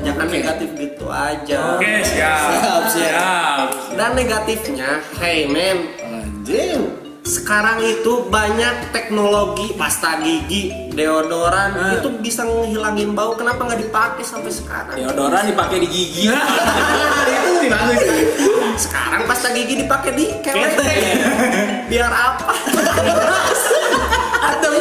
jangan 0.00 0.26
negatif 0.32 0.73
gitu 0.73 1.04
aja. 1.12 1.76
Oke, 1.76 2.00
siap. 2.00 2.49
Siap, 2.56 2.82
siap. 2.88 3.66
Dan 3.92 4.16
negatifnya, 4.16 5.04
hey 5.20 5.44
men, 5.44 5.92
Anjir. 6.00 7.06
Sekarang 7.26 7.83
itu 7.83 8.30
banyak 8.30 8.95
teknologi 8.95 9.75
pasta 9.75 10.23
gigi, 10.23 10.71
deodoran 10.95 11.75
Ah. 11.75 11.99
itu 11.99 12.06
bisa 12.23 12.47
ngehilangin 12.47 13.18
bau. 13.18 13.35
Kenapa 13.35 13.66
nggak 13.66 13.83
dipakai 13.83 14.23
sampai 14.23 14.54
sekarang? 14.54 14.95
Deodoran 14.95 15.42
dipakai 15.50 15.83
di 15.83 15.88
gigi. 15.90 16.30
itu 16.30 17.49
lebih 17.50 17.71
bagus. 17.75 18.00
Sekarang 18.78 19.26
pasta 19.26 19.50
gigi 19.50 19.83
dipakai 19.83 20.14
di 20.14 20.25
ketek. 20.38 21.18
Biar 21.90 22.12
apa? 22.14 22.54
Adem. 24.47 24.75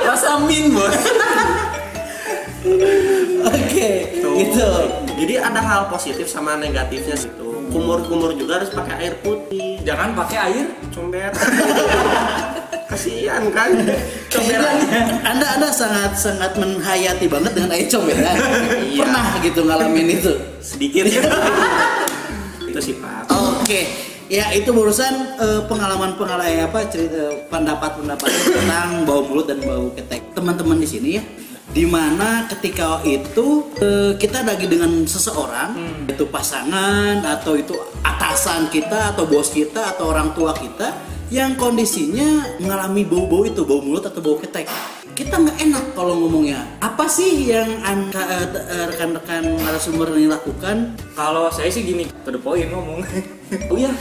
Rasa 0.00 0.40
min, 0.48 0.72
Bos. 0.72 0.96
Oke. 3.44 3.90
Gitu. 4.16 4.68
Jadi 5.20 5.34
ada 5.36 5.60
hal 5.60 5.82
positif 5.92 6.24
sama 6.24 6.56
negatifnya 6.56 7.20
gitu. 7.20 7.49
Kumur-kumur 7.70 8.34
juga 8.34 8.58
harus 8.58 8.70
pakai 8.74 8.94
air 8.98 9.14
putih. 9.22 9.78
Jangan 9.86 10.12
pakai 10.18 10.38
air. 10.50 10.66
Comber. 10.90 11.30
Kasihan 12.90 13.46
kan? 13.54 13.70
Kayaknya 14.26 15.22
Anda 15.22 15.46
Anda 15.54 15.68
sangat 15.70 16.18
sangat 16.18 16.58
menghayati 16.58 17.30
banget 17.30 17.54
dengan 17.54 17.70
air 17.78 17.86
comberan. 17.86 18.36
Iya. 18.90 19.06
Pernah 19.06 19.26
gitu 19.46 19.60
ngalamin 19.62 20.08
itu. 20.18 20.32
sedikit 20.58 21.06
itu 22.70 22.78
sih 22.78 22.94
pak 22.98 23.30
Oke. 23.30 23.80
Ya 24.30 24.50
itu 24.54 24.70
barusan 24.70 25.38
eh, 25.42 25.62
pengalaman-pengalaman 25.66 26.70
apa 26.70 26.86
cerita 26.86 27.34
pendapat-pendapat 27.50 28.30
tentang 28.30 29.02
bau 29.02 29.26
mulut 29.26 29.50
dan 29.50 29.58
bau 29.62 29.90
ketek 29.94 30.22
teman-teman 30.34 30.78
di 30.78 30.86
sini 30.86 31.08
ya. 31.18 31.22
Di 31.70 31.86
mana 31.86 32.50
ketika 32.50 32.98
itu 33.06 33.70
eh, 33.78 34.18
kita 34.18 34.42
lagi 34.42 34.66
dengan 34.66 35.06
seseorang 35.06 36.02
itu 36.10 36.26
pasangan 36.26 37.22
atau 37.22 37.54
itu 37.54 37.78
atasan 38.02 38.66
kita 38.74 39.14
atau 39.14 39.22
bos 39.30 39.54
kita 39.54 39.94
atau 39.94 40.10
orang 40.10 40.34
tua 40.34 40.50
kita 40.50 40.98
yang 41.30 41.54
kondisinya 41.54 42.58
mengalami 42.58 43.06
bau-bau 43.06 43.46
itu 43.46 43.62
bau 43.62 43.78
mulut 43.78 44.02
atau 44.02 44.18
bau 44.18 44.34
ketek. 44.42 44.66
Kita 45.14 45.38
nggak 45.38 45.58
enak 45.62 45.84
kalau 45.94 46.18
ngomongnya. 46.26 46.58
Apa 46.82 47.06
sih 47.06 47.54
yang 47.54 47.78
eh, 47.86 48.86
rekan-rekan 48.90 49.54
narasumber 49.62 50.10
ini 50.18 50.26
lakukan? 50.26 50.98
Kalau 51.14 51.54
saya 51.54 51.70
sih 51.70 51.86
gini, 51.86 52.10
to 52.26 52.34
the 52.34 52.40
point 52.42 52.66
ngomong. 52.66 53.06
oh 53.50 53.76
iya, 53.76 53.92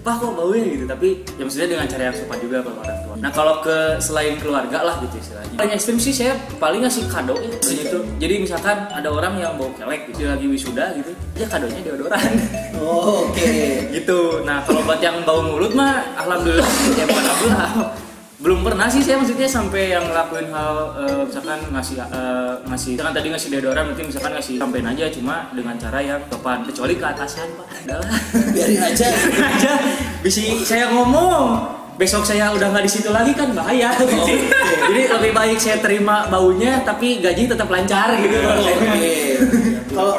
pak 0.00 0.14
kok 0.22 0.32
baunya 0.32 0.64
gitu. 0.72 0.84
Tapi 0.88 1.08
ya 1.36 1.42
maksudnya 1.44 1.68
dengan 1.76 1.86
cara 1.90 2.02
yang 2.08 2.16
sopan 2.16 2.38
juga 2.40 2.56
kalau 2.64 2.78
orang 2.80 2.98
tua. 3.04 3.14
Nah 3.20 3.30
kalau 3.34 3.54
ke 3.60 3.76
selain 4.00 4.34
keluarga 4.40 4.78
lah 4.80 4.96
gitu 5.04 5.16
istilahnya. 5.20 5.56
Paling 5.58 5.72
ekstrim 5.76 5.98
sih 6.00 6.14
saya 6.14 6.34
paling 6.56 6.80
ngasih 6.80 7.04
kado 7.10 7.34
ya. 7.40 7.52
Jadi 7.60 7.80
itu. 7.90 7.98
Jadi 8.16 8.34
misalkan 8.40 8.76
ada 8.88 9.08
orang 9.12 9.34
yang 9.36 9.52
bau 9.60 9.68
kelek 9.76 10.08
gitu 10.14 10.24
lagi 10.24 10.46
wisuda 10.48 10.96
gitu, 10.96 11.12
ya 11.36 11.46
kadonya 11.50 11.80
deodoran. 11.84 12.32
oke 12.80 13.52
gitu. 13.96 14.46
Nah 14.46 14.64
kalau 14.64 14.80
buat 14.86 15.00
yang 15.02 15.20
bau 15.26 15.44
mulut 15.44 15.72
mah, 15.76 16.16
alhamdulillah 16.16 16.70
ya 16.96 17.04
bukan 17.04 17.24
alhamdulillah. 17.24 18.05
Belum 18.36 18.60
pernah 18.60 18.84
sih 18.84 19.00
saya 19.00 19.16
maksudnya 19.16 19.48
sampai 19.48 19.96
yang 19.96 20.04
ngelakuin 20.12 20.52
hal 20.52 20.92
eh, 21.00 21.22
misalkan 21.24 21.56
ngasih 21.72 21.96
eh, 22.04 22.54
ngasih 22.68 22.90
misalkan 22.92 23.14
tadi 23.16 23.28
ngasih 23.32 23.48
deodoran 23.48 23.84
mungkin 23.88 24.04
misalkan 24.12 24.32
ngasih 24.36 24.54
sampein 24.60 24.84
aja 24.84 25.04
cuma 25.08 25.48
dengan 25.56 25.74
cara 25.80 25.98
yang 26.04 26.20
sopan. 26.28 26.60
Kecuali 26.68 26.94
ke 27.00 27.06
atasan 27.08 27.48
pak. 27.56 27.66
Adalah 27.88 28.12
biarin 28.54 28.82
aja. 28.84 29.08
Aja. 29.40 29.72
Bisa 30.20 30.44
saya 30.68 30.92
ngomong 30.92 31.64
besok 31.96 32.28
saya 32.28 32.52
udah 32.52 32.76
nggak 32.76 32.84
di 32.84 32.92
situ 32.92 33.08
lagi 33.08 33.32
kan 33.32 33.56
bahaya. 33.56 33.96
Jadi 33.96 35.02
lebih 35.08 35.32
baik 35.32 35.56
saya 35.56 35.80
terima 35.80 36.28
baunya 36.28 36.84
tapi 36.84 37.24
gaji 37.24 37.48
tetap 37.48 37.72
lancar 37.72 38.20
gitu. 38.20 38.36
Oke. 38.36 39.16
Kalau 39.96 40.12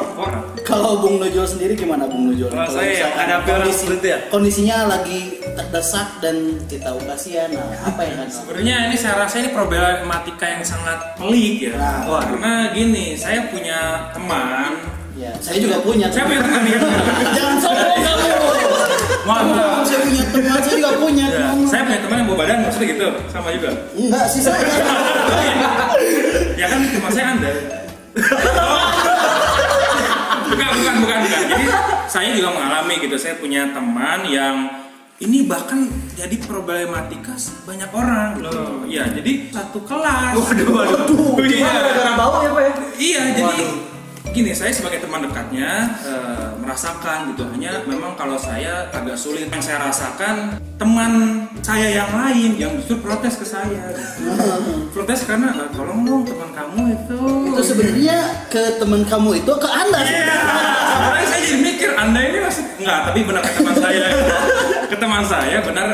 kalau 0.68 1.00
Bung 1.00 1.16
Nujul 1.16 1.48
sendiri 1.48 1.72
gimana 1.72 2.04
Bung 2.04 2.28
Nujul? 2.28 2.52
Kalau 2.52 2.68
saya 2.68 3.08
orang 3.08 3.40
kondisi- 3.48 3.88
seperti 3.88 3.96
itu 3.96 4.06
ya? 4.12 4.18
Kondisinya 4.28 4.76
lagi 4.84 5.20
terdesak 5.56 6.20
dan 6.20 6.36
kita 6.68 6.92
kasihan. 7.08 7.48
Nah, 7.56 7.88
apa 7.88 8.00
yang 8.04 8.20
kan? 8.20 8.28
Sebenarnya 8.28 8.76
ini 8.92 8.96
saya 9.00 9.16
rasa 9.16 9.40
ini 9.40 9.48
problematika 9.50 10.44
yang 10.44 10.60
sangat 10.60 11.16
pelik 11.16 11.72
ya. 11.72 11.74
Nah. 11.80 12.04
Wah, 12.04 12.20
karena 12.20 12.52
gini, 12.76 13.16
saya 13.16 13.48
punya 13.48 14.12
teman. 14.12 14.76
Ya, 15.16 15.32
saya 15.40 15.56
juga 15.58 15.80
punya. 15.80 16.06
Saya 16.12 16.28
punya 16.28 16.44
teman 16.44 16.60
nih. 16.62 16.72
Jangan 17.34 17.56
sombong 17.58 18.00
kamu. 18.04 18.28
Maaf. 19.26 19.82
Saya 19.88 19.98
punya 20.04 20.22
teman, 20.30 20.60
saya 20.62 20.74
juga 20.76 20.90
punya. 21.00 21.26
Ya, 21.32 21.48
saya 21.64 21.82
punya 21.88 22.00
teman 22.04 22.16
yang 22.22 22.28
bawa 22.28 22.38
badan 22.44 22.56
maksudnya 22.68 22.88
gitu, 22.92 23.08
sama 23.32 23.48
juga. 23.56 23.70
Enggak 23.96 24.24
sih 24.30 24.42
saya. 24.44 24.60
ya 26.60 26.66
kan 26.68 26.80
cuma 26.92 27.08
saya 27.10 27.26
anda. 27.34 27.50
bukan, 30.48 30.68
bukan, 30.80 30.94
bukan, 31.02 31.18
bukan. 31.22 31.40
Jadi 31.52 31.64
saya 32.08 32.26
juga 32.38 32.50
mengalami 32.54 32.94
gitu. 33.02 33.16
Saya 33.18 33.34
punya 33.36 33.74
teman 33.74 34.24
yang 34.30 34.56
ini 35.18 35.50
bahkan 35.50 35.90
jadi 36.14 36.36
problematika 36.46 37.34
banyak 37.66 37.90
orang 37.90 38.38
gitu. 38.38 38.62
Ya, 38.86 39.10
jadi 39.10 39.50
satu 39.50 39.82
kelas. 39.82 40.38
Waduh, 40.38 40.68
waduh. 40.70 41.42
Iya. 41.42 41.70
gara 41.74 42.12
bau 42.14 42.38
ya 42.46 42.50
pak 42.54 42.62
ya 42.62 42.72
Iya, 42.98 43.22
jadi 43.34 43.62
gini, 44.30 44.52
saya 44.52 44.70
sebagai 44.70 45.00
teman 45.00 45.24
dekatnya 45.24 45.70
eh, 46.00 46.48
merasakan 46.58 47.32
gitu. 47.32 47.42
Hanya 47.48 47.82
memang 47.84 48.14
kalau 48.14 48.36
saya 48.36 48.86
agak 48.90 49.16
sulit 49.16 49.48
yang 49.48 49.62
saya 49.62 49.82
rasakan 49.82 50.58
teman 50.78 51.42
saya 51.58 51.90
yang 51.90 52.10
lain 52.14 52.50
yang 52.54 52.72
justru 52.78 53.02
protes 53.02 53.34
ke 53.34 53.46
saya. 53.46 53.90
protes 54.94 55.26
karena 55.26 55.50
"Eh, 55.54 55.68
tolong 55.72 56.04
dong 56.04 56.22
teman 56.22 56.50
kamu 56.52 56.82
itu. 56.94 57.20
Itu 57.50 57.62
sebenarnya 57.64 58.18
ke 58.46 58.78
teman 58.78 59.02
kamu 59.04 59.30
itu 59.38 59.52
ke 59.54 59.68
Anda. 59.68 60.00
Iya. 60.02 60.36
Sebenarnya 60.88 61.26
saya 61.26 61.42
jadi 61.42 61.58
mikir 61.60 61.90
Anda 61.94 62.20
ini 62.22 62.38
masih 62.40 62.64
enggak, 62.78 62.98
tapi 63.10 63.18
benar 63.22 63.42
ke 63.42 63.52
teman 63.58 63.74
saya. 63.74 64.06
Ke 64.88 64.96
teman 64.96 65.22
saya 65.28 65.60
benar 65.60 65.88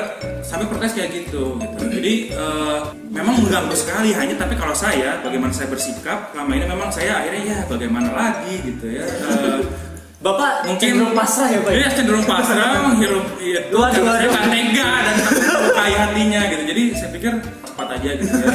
sampai 0.47 0.71
protes 0.71 0.95
kayak 0.95 1.11
gitu 1.11 1.59
gitu. 1.59 1.83
Jadi 1.91 2.15
eh, 2.31 2.79
memang 3.11 3.43
mengganggu 3.43 3.75
sekali 3.75 4.15
hanya 4.15 4.39
tapi 4.39 4.55
kalau 4.55 4.73
saya 4.73 5.19
bagaimana 5.21 5.51
saya 5.51 5.67
bersikap 5.67 6.31
selama 6.31 6.53
ini 6.55 6.67
memang 6.71 6.89
saya 6.95 7.19
akhirnya 7.19 7.43
ya 7.43 7.59
bagaimana 7.67 8.09
lagi 8.15 8.55
gitu 8.63 8.87
ya. 8.87 9.03
Eh, 9.03 9.61
bapak 10.23 10.65
mungkin 10.65 10.89
cenderung 10.97 11.13
pasrah 11.13 11.49
ya 11.53 11.59
pak 11.61 11.71
Iya 11.77 11.89
cenderung 11.93 12.25
pasrah 12.25 12.81
menghirup 12.89 13.27
itu 13.45 13.77
Waduh, 13.77 13.93
karena 13.93 14.13
saya 14.17 14.29
nggak 14.33 14.47
tega 14.49 14.91
dan 15.05 15.17
melukai 15.53 15.95
hatinya 15.99 16.41
gitu. 16.49 16.63
Jadi 16.71 16.83
saya 16.97 17.11
pikir 17.13 17.33
cepat 17.67 17.89
aja 17.99 18.11
gitu 18.15 18.33
ya. 18.33 18.49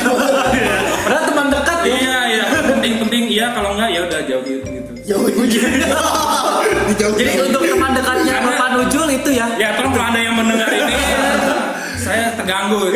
padahal 1.06 1.24
teman 1.28 1.48
dekat 1.52 1.69
iya 3.30 3.46
kalau 3.54 3.78
enggak 3.78 3.90
ya 3.94 4.00
udah 4.10 4.20
jauh 4.26 4.44
gitu. 4.44 4.70
Jauh 5.06 5.26
Dijauh. 6.90 7.14
jadi 7.18 7.32
untuk 7.46 7.62
teman 7.66 7.92
dekatnya 7.94 8.36
bapak 8.42 8.68
Nujul 8.78 9.08
itu 9.10 9.30
ya 9.34 9.46
Ya 9.58 9.74
tolong 9.74 9.94
kalau 9.94 10.10
ada 10.10 10.20
yang 10.22 10.36
mendengar 10.38 10.70
ini 10.70 10.94
saya 12.06 12.34
terganggu. 12.34 12.90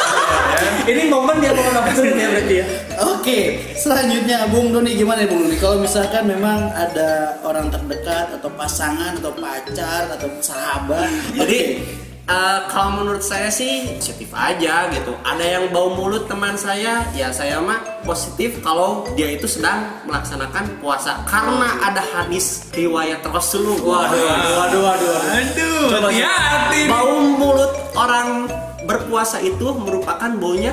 ini 0.90 1.02
momen 1.10 1.36
dia 1.42 1.52
mau 1.52 1.66
nafsu 1.72 2.04
ya 2.06 2.28
berarti 2.30 2.54
ya 2.62 2.66
Oke, 2.96 3.38
selanjutnya 3.76 4.48
Bung 4.48 4.72
Doni 4.72 4.96
gimana 4.96 5.26
ya 5.26 5.28
Bung 5.28 5.44
Doni? 5.44 5.58
Kalau 5.58 5.76
misalkan 5.76 6.24
memang 6.30 6.70
ada 6.72 7.36
orang 7.44 7.68
terdekat 7.68 8.32
atau 8.38 8.48
pasangan 8.54 9.18
atau 9.18 9.34
pacar 9.36 10.08
atau 10.14 10.30
sahabat, 10.40 11.10
Jadi 11.34 11.82
eh, 12.26 12.60
kalau 12.70 13.02
menurut 13.02 13.22
saya 13.22 13.48
sih 13.50 13.96
positif 13.98 14.30
aja 14.34 14.90
gitu. 14.90 15.14
Ada 15.22 15.44
yang 15.44 15.64
bau 15.70 15.94
mulut 15.94 16.26
teman 16.26 16.58
saya, 16.58 17.06
ya 17.14 17.30
saya 17.30 17.62
mah 17.62 18.02
positif 18.02 18.58
kalau 18.62 19.06
dia 19.14 19.30
itu 19.30 19.46
sedang 19.46 20.02
melaksanakan 20.06 20.78
puasa 20.82 21.22
karena 21.26 21.78
ada 21.82 22.02
hadis 22.14 22.66
riwayat 22.74 23.22
Rasulullah. 23.26 24.10
waduh 24.10 24.22
waduh 24.26 24.80
waduh 24.82 24.82
waduh 24.82 25.14
Aduh, 25.36 26.10
hati-hati. 26.10 26.80
Bau 26.90 27.14
mulut 27.22 27.72
orang 27.94 28.50
berpuasa 28.86 29.42
itu 29.42 29.74
merupakan 29.74 30.30
baunya 30.38 30.70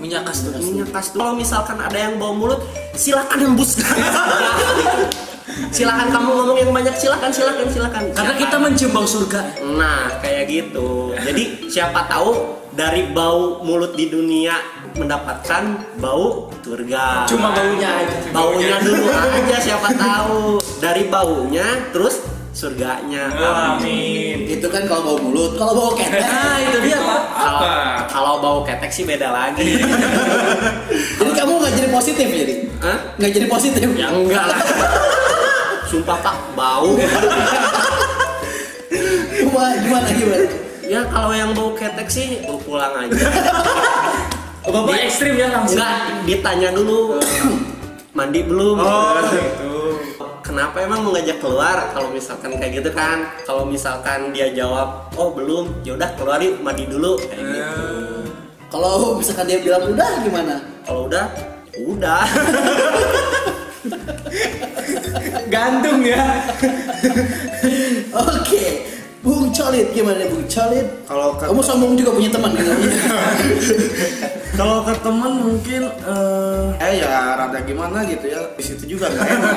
minyak 0.00 0.24
kasturi 0.24 0.64
minyak 0.64 0.88
kasturi. 0.92 1.20
Kalau 1.20 1.34
misalkan 1.36 1.76
ada 1.76 1.98
yang 1.98 2.16
bau 2.16 2.32
mulut, 2.32 2.64
silakan 2.96 3.52
hembuskan. 3.52 3.84
silakan 5.70 6.08
kamu 6.10 6.30
ngomong 6.34 6.58
yang 6.58 6.72
banyak, 6.72 6.94
silakan 6.96 7.30
silakan 7.30 7.66
silakan. 7.70 8.02
karena 8.14 8.34
kita 8.38 8.56
mencium 8.58 8.90
bau 8.94 9.06
surga 9.06 9.40
Nah, 9.76 10.18
kayak 10.20 10.44
gitu. 10.50 11.14
Jadi 11.14 11.70
siapa 11.70 12.06
tahu 12.06 12.58
dari 12.70 13.10
bau 13.10 13.60
mulut 13.66 13.98
di 13.98 14.06
dunia 14.08 14.56
mendapatkan 14.94 15.62
bau 15.98 16.50
surga. 16.62 17.26
Cuma 17.26 17.50
baunya 17.54 17.88
aja. 17.88 18.16
baunya 18.30 18.76
dulu 18.82 19.06
aja 19.10 19.56
siapa 19.58 19.88
tahu 19.94 20.58
dari 20.78 21.06
baunya 21.10 21.66
terus 21.90 22.22
surganya. 22.50 23.30
Amin. 23.30 24.42
Itu 24.50 24.66
kan 24.66 24.82
kalau 24.90 25.14
bau 25.14 25.18
mulut, 25.22 25.54
kalau 25.54 25.72
bau 25.74 25.92
ketek. 25.94 26.26
Nah, 26.26 26.58
itu 26.66 26.78
dia, 26.82 26.98
Pak. 26.98 27.20
Kalau 27.30 27.60
Apa? 27.62 27.70
kalau 28.10 28.32
bau 28.42 28.58
ketek 28.66 28.90
sih 28.90 29.04
beda 29.06 29.30
lagi. 29.30 29.78
Jadi 31.20 31.30
kamu 31.36 31.52
nggak 31.62 31.74
jadi 31.78 31.88
positif 31.94 32.26
jadi? 32.26 32.54
Hah? 32.82 32.98
Nggak 33.16 33.30
jadi 33.38 33.46
positif? 33.46 33.86
Ya 33.94 34.08
enggak 34.10 34.44
lah. 34.50 34.60
Sumpah 35.90 36.22
pak 36.22 36.38
bau. 36.54 36.94
Gimana 39.34 39.74
gimana 39.82 40.08
gimana? 40.14 40.46
Ya 40.86 41.02
kalau 41.10 41.34
yang 41.34 41.50
bau 41.50 41.74
ketek 41.74 42.06
sih 42.06 42.46
lu 42.46 42.62
pulang 42.62 42.94
aja. 42.94 43.26
Oh, 44.60 44.70
Bapak 44.70 45.02
ekstrim 45.02 45.34
ya 45.34 45.50
langsung. 45.50 45.82
Enggak 45.82 45.98
ditanya 46.30 46.70
dulu. 46.70 47.18
Mandi 48.14 48.46
belum? 48.46 48.78
Oh, 48.78 49.18
gitu. 49.34 49.98
Kenapa 50.46 50.78
emang 50.78 51.02
mau 51.02 51.10
ngajak 51.10 51.42
keluar 51.42 51.90
kalau 51.90 52.14
misalkan 52.14 52.54
kayak 52.54 52.72
gitu 52.78 52.90
kan? 52.94 53.26
Kalau 53.42 53.66
misalkan 53.66 54.30
dia 54.30 54.54
jawab, 54.54 55.10
oh 55.18 55.34
belum, 55.34 55.74
yaudah 55.82 56.14
keluar 56.14 56.38
yuk 56.38 56.62
mandi 56.62 56.86
dulu 56.86 57.18
kayak 57.18 57.50
gitu. 57.50 57.82
Kalau 58.70 59.18
misalkan 59.18 59.50
dia 59.50 59.58
bilang 59.58 59.90
udah 59.90 60.10
gimana? 60.22 60.54
Kalau 60.86 61.10
udah, 61.10 61.26
udah. 61.82 62.22
Gantung 65.48 66.00
ya. 66.02 66.22
Oke, 68.12 68.64
Bung 69.20 69.50
Colit 69.50 69.90
gimana 69.90 70.24
Bung 70.26 70.44
Colit? 70.44 70.86
Kalau 71.04 71.34
ke- 71.34 71.46
kamu 71.46 71.60
sombong 71.60 71.92
juga 71.94 72.10
punya 72.10 72.30
teman 72.30 72.50
gitu. 72.54 72.72
Kalau 74.52 74.82
ke 74.82 74.92
teman 75.00 75.32
mungkin 75.40 75.82
eh 75.88 76.66
eh 76.78 76.92
ya 77.00 77.32
rada 77.34 77.60
gimana 77.62 78.04
gitu 78.04 78.28
ya 78.28 78.44
di 78.52 78.62
situ 78.62 78.84
juga 78.88 79.08
nggak 79.08 79.26
enak. 79.26 79.56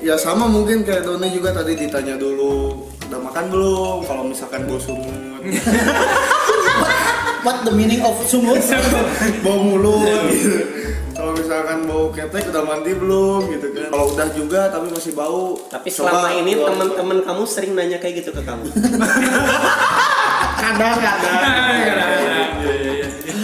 Ya 0.00 0.14
sama 0.16 0.46
mungkin 0.46 0.82
kayak 0.82 1.02
Doni 1.02 1.30
juga 1.30 1.50
tadi 1.52 1.74
ditanya 1.74 2.14
dulu 2.14 2.84
udah 3.08 3.20
makan 3.20 3.44
belum 3.48 3.98
kalau 4.02 4.22
misalkan 4.24 4.64
bau 4.64 4.78
sumut 4.78 5.42
What 7.42 7.66
the 7.66 7.74
meaning 7.74 8.00
of 8.00 8.14
sumut? 8.24 8.62
bau 9.42 9.58
mulut 9.58 10.06
gitu. 10.30 10.71
Kalau 11.52 11.68
misalkan 11.68 11.80
bau 11.84 12.04
ketek 12.08 12.48
udah 12.48 12.62
mandi 12.64 12.92
belum 12.96 13.40
gitu 13.50 13.66
kan? 13.70 13.88
Kalau 13.92 14.06
udah 14.08 14.28
juga 14.32 14.60
tapi 14.72 14.86
masih 14.88 15.12
bau 15.12 15.44
Tapi 15.68 15.88
coba 15.92 16.08
selama 16.08 16.28
ini 16.34 16.52
keluar- 16.54 16.68
teman-teman 16.72 17.18
kamu 17.20 17.42
sering 17.44 17.72
nanya 17.76 17.98
kayak 18.00 18.24
gitu 18.24 18.30
ke 18.32 18.40
kamu. 18.40 18.64
kadang 20.54 20.96
kadang 20.96 21.42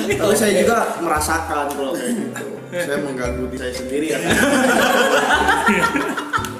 tapi 0.08 0.34
saya 0.34 0.52
juga 0.56 0.76
merasakan 0.98 1.66
kalau 1.68 1.92
kayak 1.92 2.12
gitu. 2.16 2.40
Saya 2.68 2.98
mengganggu 3.00 3.44
diri 3.48 3.58
saya 3.58 3.72
sendiri 3.74 4.06
ya. 4.08 4.18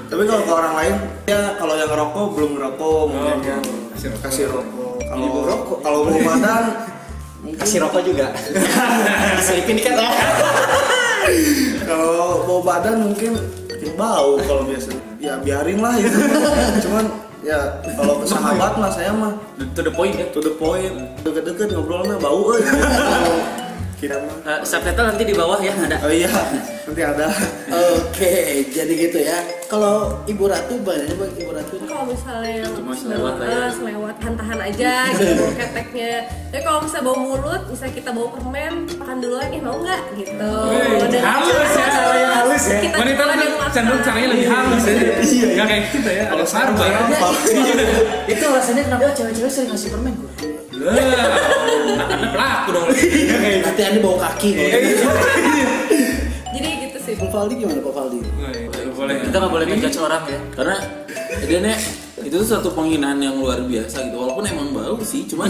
Tapi 0.08 0.22
kalau 0.24 0.42
ke 0.42 0.52
orang 0.52 0.74
lain 0.76 0.94
ya 1.24 1.56
kalau 1.56 1.74
yang 1.76 1.88
ngerokok 1.88 2.26
belum 2.36 2.50
ngerokok 2.56 3.00
mungkin 3.08 3.36
kan 3.40 3.62
kasih 4.20 4.46
rokok. 4.46 5.00
Kalau 5.00 5.28
rokok. 5.48 5.78
kalau 5.80 5.98
bau 6.04 6.20
badan 6.20 6.64
Kasih 7.38 7.80
rokok 7.80 8.02
juga. 8.04 8.34
Selipin 9.46 9.78
kan. 9.80 9.94
Kalau 11.84 12.44
bau 12.44 12.60
badan 12.60 12.96
mungkin 13.04 13.32
makin 13.68 13.92
bau 13.94 14.38
kalau 14.42 14.62
biasa. 14.64 14.90
Ya 15.18 15.34
biarin 15.38 15.78
lah 15.78 15.94
itu 15.98 16.14
cuman 16.86 17.04
ya 17.42 17.58
kalau 17.94 18.18
ke 18.18 18.26
sahabat 18.26 18.72
mah 18.76 18.90
saya 18.90 19.10
mah 19.10 19.34
To 19.74 19.80
the 19.80 19.90
point 19.90 20.14
ya. 20.14 20.26
to 20.30 20.40
the 20.40 20.54
point. 20.54 20.94
Deket-deket 21.22 21.70
ngobrolnya 21.70 22.18
bau 22.18 22.50
euy 22.50 22.62
mah 24.00 24.36
Eh, 24.46 24.60
subtitle 24.62 25.04
nanti 25.04 25.22
di 25.22 25.34
bawah 25.34 25.58
ya 25.58 25.74
ada. 25.74 25.98
oh 25.98 26.12
iya 26.12 26.30
nanti 26.86 27.02
ada 27.02 27.26
Oke, 27.68 28.32
jadi 28.66 28.92
gitu 28.96 29.18
ya. 29.20 29.36
Kalau 29.66 30.24
Ibu 30.24 30.44
Ratu, 30.46 30.80
bagaimana 30.80 31.12
bang 31.18 31.32
Ibu 31.36 31.52
Ratu? 31.52 31.74
kalau 31.84 32.04
misalnya 32.06 32.62
yang 32.62 32.72
Cuma 32.72 32.94
selewat 32.94 33.34
ya. 33.38 33.68
selewat 33.68 34.16
hantahan 34.18 34.58
aja 34.62 34.92
gitu 35.12 35.44
keteknya 35.58 36.12
tapi 36.48 36.62
kalau 36.62 36.80
misalnya 36.80 37.04
bau 37.04 37.18
mulut 37.18 37.62
misalnya 37.66 37.94
kita 37.94 38.10
bau 38.10 38.28
permen 38.30 38.72
makan 38.94 39.16
duluan 39.18 39.48
eh 39.48 39.60
mau 39.60 39.76
nggak 39.76 40.02
gitu 40.16 40.52
Dan 41.04 41.20
halus 41.20 41.70
ya. 41.70 41.86
cara 41.90 42.14
yang 42.14 42.32
halus 42.34 42.64
ya 42.64 42.76
kita 42.80 42.96
Wanita 42.96 43.22
makan. 43.26 43.68
cenderung 43.68 44.02
caranya 44.02 44.28
lebih 44.30 44.48
halus 44.48 44.82
ya. 44.82 44.94
Nggak 45.50 45.66
kayak 45.66 45.84
kita 45.90 46.10
ya. 46.10 46.24
Kalau 46.26 46.44
sarba. 46.44 46.84
itu 48.32 48.44
rasanya 48.46 48.82
kenapa 48.84 49.12
cewek-cewek 49.12 49.50
sering 49.50 49.68
ngasih 49.68 49.88
permen 49.90 50.12
gue? 50.14 50.57
Lah, 50.78 50.94
pelaku 52.32 52.68
dong. 52.72 52.86
Nanti 53.64 53.82
anda 53.82 53.98
bawa 54.00 54.16
kaki. 54.30 54.50
jadi 56.48 56.68
gitu 56.86 56.98
sih 56.98 57.14
Pak 57.14 57.28
Faldi 57.30 57.54
gimana 57.56 57.80
Pak 57.80 57.94
Faldi? 57.94 58.18
Boleh. 58.94 59.14
Kita 59.22 59.36
nggak 59.38 59.52
boleh 59.52 59.64
ngejudge 59.68 59.98
orang 59.98 60.22
ya. 60.26 60.38
karena 60.54 60.76
dia 61.46 61.58
nih 61.62 61.76
itu 62.18 62.34
tuh 62.34 62.48
satu 62.50 62.68
penghinaan 62.74 63.22
yang 63.22 63.38
luar 63.38 63.62
biasa 63.62 64.10
gitu 64.10 64.18
walaupun 64.18 64.42
emang 64.42 64.74
bau 64.74 64.98
sih 65.00 65.22
cuman 65.24 65.46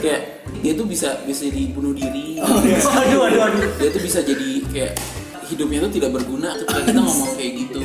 kayak 0.00 0.40
dia 0.64 0.72
tuh 0.72 0.88
bisa 0.88 1.20
bisa 1.28 1.44
dibunuh 1.52 1.92
diri 1.92 2.40
Waduh, 2.40 3.18
waduh, 3.20 3.38
waduh. 3.44 3.60
dia 3.76 3.92
tuh 3.92 4.00
bisa 4.00 4.24
jadi 4.24 4.50
kayak 4.72 4.92
hidupnya 5.52 5.84
tuh 5.84 5.92
tidak 6.00 6.10
berguna 6.16 6.56
ketika 6.56 6.80
kita 6.80 7.00
ngomong 7.04 7.30
kayak 7.36 7.52
gitu 7.60 7.78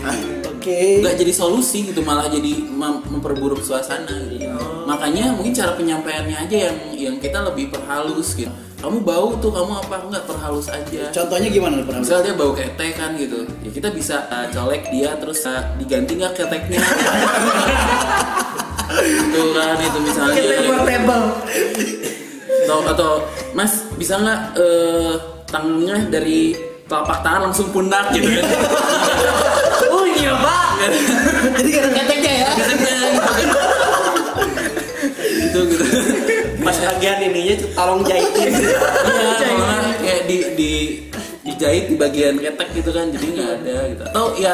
Oke. 0.63 1.03
nggak 1.03 1.19
jadi 1.19 1.33
solusi 1.35 1.91
gitu 1.91 1.99
malah 1.99 2.31
jadi 2.31 2.63
mem- 2.63 3.03
memperburuk 3.03 3.59
suasana 3.59 4.15
gitu. 4.31 4.47
makanya 4.87 5.35
mungkin 5.35 5.51
cara 5.51 5.75
penyampaiannya 5.75 6.37
aja 6.39 6.57
yang 6.71 6.77
yang 6.95 7.15
kita 7.19 7.43
lebih 7.43 7.67
perhalus 7.67 8.31
gitu 8.31 8.47
kamu 8.79 8.99
bau 8.99 9.35
tuh 9.37 9.47
kamu 9.47 9.75
apa 9.77 9.95
nggak 10.07 10.23
perhalus 10.23 10.67
aja 10.67 11.07
Contohnya 11.09 11.47
gimana 11.47 11.83
pernah? 11.83 11.99
misal 11.99 12.19
dia 12.19 12.31
bau 12.31 12.51
ketek 12.51 12.95
kan 12.95 13.15
gitu 13.15 13.43
ya 13.59 13.71
kita 13.71 13.91
bisa 13.91 14.23
uh, 14.27 14.47
colek 14.49 14.87
dia 14.87 15.15
terus 15.15 15.43
uh, 15.43 15.67
diganti 15.75 16.15
nggak 16.15 16.31
keteknya 16.33 16.79
itu 19.03 19.41
kan 19.51 19.75
itu 19.79 19.99
misalnya 19.99 20.39
portable. 20.63 21.25
atau 22.63 22.79
atau 22.87 23.11
mas 23.51 23.83
bisa 23.93 24.15
nggak 24.15 24.39
eh, 24.55 25.13
tangannya 25.45 26.07
dari 26.07 26.55
telapak 26.85 27.19
tangan 27.19 27.51
langsung 27.51 27.67
pundak 27.69 28.11
gitu 28.11 28.27
kan 28.31 28.47
Oh. 29.12 29.12
Jadi 31.59 31.69
ada 31.79 31.89
keteknya 31.91 32.33
ya? 32.33 32.49
Keteknya 32.57 32.95
gitu 35.53 35.59
gitu. 35.69 35.85
Pas 36.65 36.77
bagian 36.81 37.17
ininya 37.29 37.55
tolong 37.77 38.01
jahitin. 38.01 38.51
iya 38.57 39.51
kayak 40.01 40.21
di 40.25 40.37
di 40.57 40.71
dijahit 41.43 41.91
di 41.91 41.95
bagian 41.99 42.39
ketek 42.39 42.69
gitu 42.73 42.89
kan 42.89 43.11
jadi 43.13 43.27
nggak 43.37 43.49
ada 43.61 43.75
gitu. 43.93 44.03
Atau 44.09 44.25
ya 44.41 44.53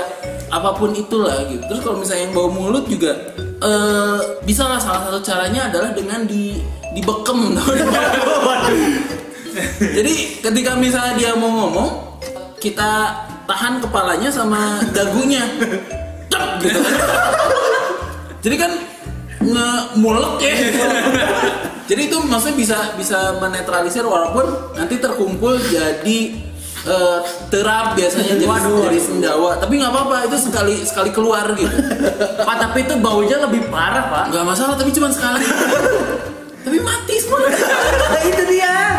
apa 0.52 0.76
pun 0.76 0.92
itulah 0.92 1.40
gitu. 1.48 1.64
Terus 1.72 1.82
kalau 1.86 1.98
misalnya 2.04 2.24
yang 2.28 2.34
bau 2.36 2.50
mulut 2.52 2.86
juga 2.92 3.16
eh 3.60 4.20
bisa 4.48 4.64
lah 4.68 4.80
salah 4.80 5.08
satu 5.08 5.20
caranya 5.20 5.68
adalah 5.68 5.92
dengan 5.92 6.24
di 6.24 6.64
dibekem 6.96 7.60
jadi 10.00 10.14
ketika 10.40 10.80
misalnya 10.80 11.14
dia 11.20 11.32
mau 11.36 11.52
ngomong 11.52 11.90
kita 12.64 13.12
tahan 13.44 13.84
kepalanya 13.84 14.32
sama 14.32 14.80
dagunya 14.96 15.44
gitu 16.64 16.80
kan. 16.80 16.96
Jadi 18.40 18.56
kan 18.56 18.72
ngemulek 19.44 20.36
ya. 20.44 20.54
Jadi 21.90 22.02
itu 22.06 22.18
maksudnya 22.22 22.56
bisa 22.56 22.78
bisa 23.02 23.18
menetralisir 23.42 24.06
walaupun 24.06 24.78
nanti 24.78 25.02
terkumpul 25.02 25.58
jadi 25.58 26.20
eh, 26.86 27.20
terap 27.50 27.98
biasanya 27.98 28.38
jadi, 28.38 28.46
jadi 28.46 29.00
sendawa. 29.02 29.58
Tapi 29.58 29.82
nggak 29.82 29.92
apa-apa 29.92 30.30
itu 30.30 30.38
sekali 30.38 30.76
sekali 30.86 31.10
keluar 31.10 31.50
gitu. 31.58 31.74
Pak 32.46 32.56
tapi 32.62 32.86
itu 32.86 32.94
baunya 33.02 33.42
lebih 33.42 33.68
parah 33.74 34.06
pak. 34.06 34.24
nggak 34.30 34.46
masalah 34.46 34.78
tapi 34.78 34.94
cuma 34.94 35.10
sekali. 35.10 35.44
Tapi 36.62 36.78
mati 36.84 37.16
semua. 37.18 37.50
Itu 38.30 38.44
dia. 38.54 38.99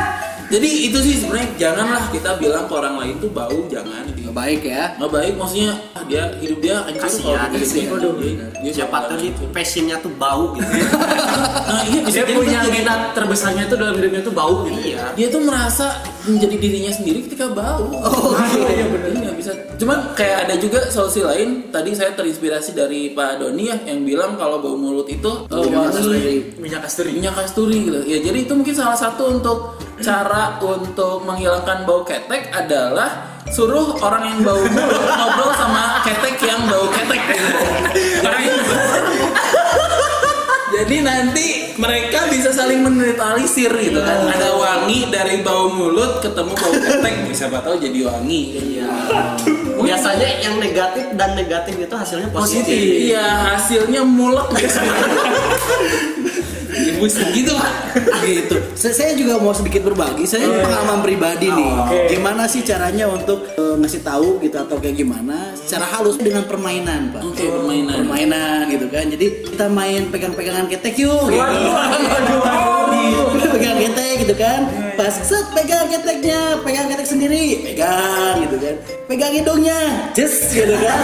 Jadi 0.50 0.68
itu 0.84 0.98
sih 0.98 1.14
sebenarnya 1.16 1.48
janganlah 1.56 2.04
kita 2.10 2.30
bilang 2.36 2.66
ke 2.66 2.74
orang 2.74 2.94
lain 2.96 3.14
tuh 3.16 3.30
bau 3.30 3.58
jangan 3.66 4.02
gitu 4.08 4.18
Nggak 4.20 4.36
baik 4.36 4.60
ya. 4.64 4.84
nggak 4.94 5.12
baik 5.12 5.32
maksudnya 5.34 5.70
ah, 5.90 6.02
dia 6.04 6.22
hidup 6.36 6.58
dia 6.58 6.76
hancur 6.80 7.06
kalau 7.06 7.62
sih. 7.62 7.82
begitu. 7.86 8.10
Dia- 8.20 8.50
dia 8.60 8.72
Siapa 8.76 8.96
tuh 9.04 9.16
di 9.16 9.28
hancur. 9.28 9.48
passionnya 9.50 9.96
tuh 9.98 10.12
bau 10.14 10.44
gitu. 10.52 10.70
nah 11.70 11.82
iya 11.82 12.00
bisa 12.00 12.18
Dia 12.20 12.36
punya 12.36 12.60
jadi- 12.60 12.72
minat 12.72 13.00
terbesarnya 13.12 13.62
itu 13.64 13.74
dalam 13.74 13.94
hidupnya 13.94 14.20
itu 14.20 14.32
bau 14.32 14.54
gitu. 14.64 14.80
Iya. 14.86 15.02
dia 15.14 15.26
tuh 15.28 15.40
merasa 15.40 15.86
menjadi 16.22 16.56
dirinya 16.58 16.92
sendiri 16.92 17.18
ketika 17.24 17.48
bau. 17.48 17.88
Oh, 17.90 18.36
iya 18.68 18.84
benar. 18.86 19.08
Nggak 19.10 19.36
bisa. 19.36 19.50
Cuman 19.76 20.12
kayak 20.12 20.44
ada 20.44 20.54
juga 20.56 20.78
solusi 20.88 21.20
lain. 21.20 21.70
Tadi 21.70 21.90
saya 21.90 22.12
terinspirasi 22.12 22.70
dari 22.72 23.10
Pak 23.10 23.40
Doni 23.40 23.66
ya 23.66 23.76
yang 23.82 24.04
bilang 24.04 24.36
kalau 24.36 24.58
bau 24.58 24.76
mulut 24.76 25.08
itu 25.08 25.26
uh, 25.26 25.64
wangi 25.64 26.52
Minyak 26.60 26.84
kasturi. 26.84 27.10
minyak 27.10 27.34
kasturi 27.34 27.76
gitu. 27.82 28.00
Ya 28.04 28.18
jadi 28.20 28.38
itu 28.40 28.52
mungkin 28.52 28.74
salah 28.74 28.94
satu 28.94 29.32
untuk 29.32 29.58
cara 30.00 30.56
untuk 30.64 31.22
menghilangkan 31.28 31.84
bau 31.84 32.02
ketek 32.02 32.48
adalah 32.50 33.40
suruh 33.52 34.00
orang 34.00 34.24
yang 34.32 34.38
bau 34.40 34.60
mulut 34.64 35.04
ngobrol 35.04 35.52
sama 35.52 36.00
ketek 36.02 36.40
yang 36.40 36.64
bau 36.66 36.88
ketek. 36.88 37.20
Jadi, 38.24 38.44
Jadi 40.70 40.96
nanti 41.04 41.46
mereka 41.76 42.30
bisa 42.32 42.54
saling 42.54 42.80
menetralisir 42.80 43.68
gitu 43.68 44.00
kan. 44.00 44.32
Ada 44.32 44.56
wangi 44.56 45.12
dari 45.12 45.44
bau 45.44 45.68
mulut 45.68 46.24
ketemu 46.24 46.56
bau 46.56 46.72
ketek, 46.72 47.14
siapa 47.36 47.60
tahu 47.60 47.76
jadi 47.76 48.08
wangi. 48.08 48.40
Iya. 48.56 48.88
Biasanya 49.76 50.28
yang 50.40 50.56
negatif 50.56 51.04
dan 51.18 51.36
negatif 51.36 51.74
itu 51.76 51.94
hasilnya 51.94 52.32
positif. 52.32 52.76
Iya, 53.12 53.56
hasilnya 53.56 54.06
mulek 54.06 54.48
biasanya. 54.56 54.94
Ibu 56.70 57.04
segitu 57.10 57.52
pak. 57.56 57.72
gitu. 58.26 58.56
Saya, 58.78 59.12
juga 59.18 59.42
mau 59.42 59.50
sedikit 59.50 59.90
berbagi. 59.90 60.24
Saya 60.24 60.46
pengalaman 60.46 61.02
pribadi 61.02 61.50
nih. 61.50 61.70
Gimana 62.14 62.46
sih 62.46 62.62
caranya 62.62 63.10
untuk 63.10 63.42
eh, 63.58 63.74
ngasih 63.76 64.06
tahu 64.06 64.38
gitu 64.40 64.56
atau 64.56 64.78
kayak 64.78 65.02
gimana? 65.02 65.52
Secara 65.58 65.84
halus 65.98 66.16
dengan 66.16 66.46
permainan, 66.46 67.10
Pak. 67.10 67.22
Oke, 67.26 67.44
permainan. 67.50 68.06
Permainan 68.06 68.70
gitu 68.70 68.86
kan. 68.88 69.04
Jadi 69.10 69.26
kita 69.50 69.66
main 69.66 70.08
pegang-pegangan 70.08 70.66
ketek 70.70 70.94
yuk. 71.02 71.26
Gitu. 71.30 71.42
pegang 73.50 73.78
ketek 73.82 74.14
gitu 74.26 74.34
kan. 74.38 74.60
Pas 74.94 75.12
set 75.12 75.46
pegang 75.56 75.90
keteknya, 75.90 76.60
pegang 76.62 76.86
ketek 76.92 77.08
sendiri, 77.08 77.64
pegang 77.64 78.46
gitu 78.46 78.56
kan. 78.60 78.76
Pegang 79.10 79.32
hidungnya, 79.34 79.80
just 80.14 80.54
gitu 80.54 80.76
kan. 80.78 80.98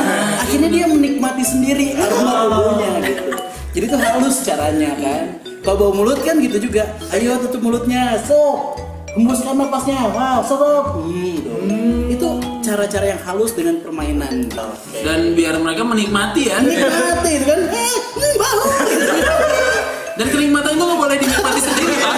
Akhirnya 0.46 0.68
dia 0.70 0.84
menikmati 0.86 1.42
sendiri 1.42 1.98
aroma 1.98 2.46
tubuhnya 2.46 2.90
gitu. 3.02 3.46
Jadi 3.76 3.92
itu 3.92 3.98
halus 4.00 4.36
caranya 4.40 4.90
kan. 4.96 5.45
Kalau 5.66 5.82
bau 5.82 5.90
mulut 5.90 6.22
kan 6.22 6.38
gitu 6.38 6.62
juga. 6.62 6.86
Ayo 7.10 7.42
tutup 7.42 7.58
mulutnya, 7.58 8.14
sok. 8.22 8.78
Hembuskan 9.18 9.58
napasnya, 9.58 9.98
wow, 10.14 10.38
sok. 10.46 11.02
Hmm, 11.02 11.42
tuh. 11.42 11.58
Itu 12.06 12.28
cara-cara 12.62 13.10
yang 13.10 13.20
halus 13.26 13.50
dengan 13.50 13.82
permainan. 13.82 14.46
Dan 15.02 15.34
biar 15.34 15.58
mereka 15.58 15.82
menikmati 15.82 16.54
ya. 16.54 16.62
Nikmati 16.62 17.30
itu 17.34 17.44
kan. 17.50 17.60
Eh, 17.66 17.96
hmm, 17.98 18.34
bau. 18.38 18.62
Dan 20.14 20.26
kenikmatan 20.30 20.70
itu 20.78 20.84
nggak 20.86 21.00
boleh 21.02 21.16
dinikmati 21.18 21.60
sendiri 21.60 21.94
pak. 21.98 22.14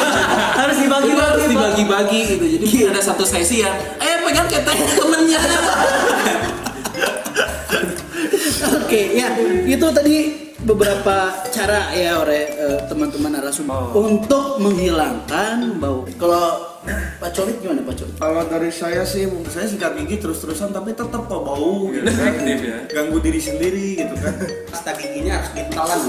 Harus 0.61 0.77
dibagi-bagi, 0.85 1.25
harus 1.25 1.47
dibagi-bagi 1.49 2.21
gitu. 2.29 2.45
Jadi 2.53 2.69
ada 2.85 3.01
satu 3.01 3.25
sesi 3.25 3.65
ya. 3.65 3.73
Eh 3.97 4.29
pegang 4.29 4.45
ketek 4.45 4.77
temennya. 4.93 5.41
Oke, 8.77 9.01
ya 9.17 9.33
itu 9.65 9.87
tadi 9.89 10.48
beberapa 10.59 11.31
cara 11.55 11.95
ya 11.95 12.19
oleh 12.19 12.43
eh, 12.51 12.81
teman-teman 12.91 13.39
narasumber 13.39 13.95
untuk 13.95 14.59
menghilangkan 14.59 15.79
bau. 15.79 16.03
Kalau 16.19 16.75
Pak 17.23 17.31
Colit 17.31 17.63
gimana 17.63 17.87
Pak 17.87 17.95
Colit? 17.95 18.15
Kalau 18.19 18.43
dari 18.49 18.71
saya 18.75 19.07
sih, 19.07 19.31
mungkin 19.31 19.51
saya 19.55 19.71
sikat 19.71 19.95
gigi 20.03 20.19
terus-terusan 20.19 20.75
tapi 20.75 20.99
tetap 20.99 21.31
kok 21.31 21.43
bau 21.47 21.87
gitu 21.95 22.11
kan. 22.11 22.27
Efektif 22.35 22.59
ya. 22.65 22.79
Ganggu 22.91 23.19
diri 23.23 23.39
sendiri 23.39 24.03
gitu 24.03 24.15
kan. 24.19 24.35
Pasta 24.73 24.91
giginya 24.99 25.39
harus 25.39 25.51
ditelan. 25.55 26.01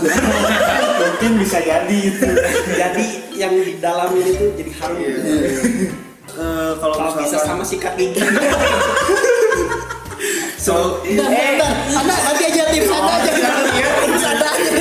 mungkin 1.02 1.32
bisa 1.38 1.58
jadi 1.62 1.98
itu. 2.00 2.30
Jadi 2.74 3.06
yang 3.38 3.54
di 3.54 3.78
dalam 3.78 4.10
ini 4.18 4.32
tuh 4.34 4.50
jadi 4.58 4.72
harum. 4.82 4.98
Eh, 4.98 6.72
kalau 6.80 6.96
Kalau 6.98 7.14
bisa 7.22 7.38
sama 7.38 7.62
sikat 7.62 7.94
gigi. 8.00 8.22
so, 10.60 11.00
Bentar, 11.02 11.26
bentar, 11.26 11.72
Anda 11.96 12.14
nanti 12.14 12.44
aja 12.46 12.64
tips 12.68 12.90
Anda 12.90 13.14
aja. 13.16 13.32
Tips 14.04 14.26
Anda 14.26 14.48
aja. 14.48 14.72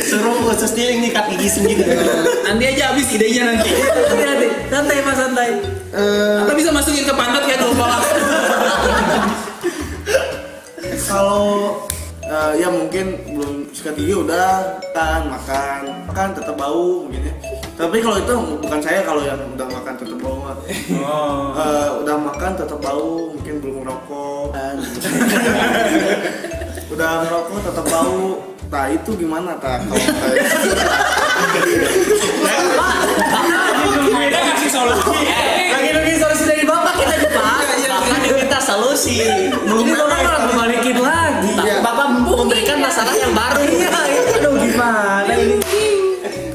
Suruh 0.00 0.34
khusus 0.42 0.72
dia 0.72 0.90
yang 0.90 1.00
nyikat 1.00 1.30
gigi 1.30 1.48
sendiri. 1.48 1.84
Nanti 2.46 2.64
aja 2.66 2.90
habis 2.90 3.06
idenya 3.08 3.42
nanti. 3.46 3.70
Hati-hati. 3.70 4.48
Santai 4.66 4.96
Pak, 5.00 5.14
santai. 5.14 5.48
eh, 5.92 6.42
Atau 6.42 6.54
bisa 6.56 6.70
masukin 6.70 7.04
ke 7.04 7.14
pantat 7.14 7.46
kayak 7.46 7.60
dua 7.60 7.72
kolak. 7.76 8.02
kalau 11.04 11.38
eh, 12.30 12.52
ya 12.62 12.68
mungkin 12.70 13.18
belum 13.26 13.74
sikat 13.74 13.98
gigi 13.98 14.14
udah 14.14 14.78
kan 14.94 15.26
makan. 15.26 16.06
Makan 16.06 16.28
tetap 16.38 16.54
bau 16.54 17.04
mungkin 17.06 17.26
ya. 17.26 17.34
Tapi 17.74 17.96
kalau 17.98 18.16
itu 18.22 18.34
bukan 18.62 18.80
saya 18.80 19.02
kalau 19.02 19.22
yang 19.26 19.40
udah 19.58 19.66
makan 19.66 19.94
tetap 19.98 20.18
bau 20.22 20.36
mah. 20.38 20.56
Oh. 21.02 21.58
Eh, 21.58 21.90
udah 22.06 22.16
makan 22.16 22.52
tetap 22.54 22.78
bau 22.78 23.34
mungkin 23.34 23.54
belum 23.58 23.74
ngerokok. 23.82 24.46
Udah 26.94 27.10
ngerokok 27.26 27.58
tetap 27.66 27.86
bau. 27.90 28.38
Nah 28.70 28.86
itu 28.86 29.10
gimana 29.18 29.58
tak 29.58 29.82
kalau 29.90 29.98
kayak. 29.98 30.46
Lagi 35.70 35.90
nungguin 35.90 36.18
solusi. 36.22 36.44
Dari 36.46 36.62
Bapak 36.62 36.94
kita 36.94 37.14
diminta 37.18 37.42
solusi. 38.70 39.26
Belum 39.60 39.84
Bapak 39.84 40.06
malah 40.16 40.42
kembalikin 40.46 40.96
lagi. 40.96 41.50
Tapi 41.54 41.70
Bapak 41.82 42.06
memberikan 42.14 42.78
masalah 42.78 43.14
yang 43.14 43.32
baru. 43.32 43.60
Iya, 43.60 43.90
itu 44.06 44.30
aduh 44.38 44.54
gimana 44.56 45.32
ini? 45.34 45.56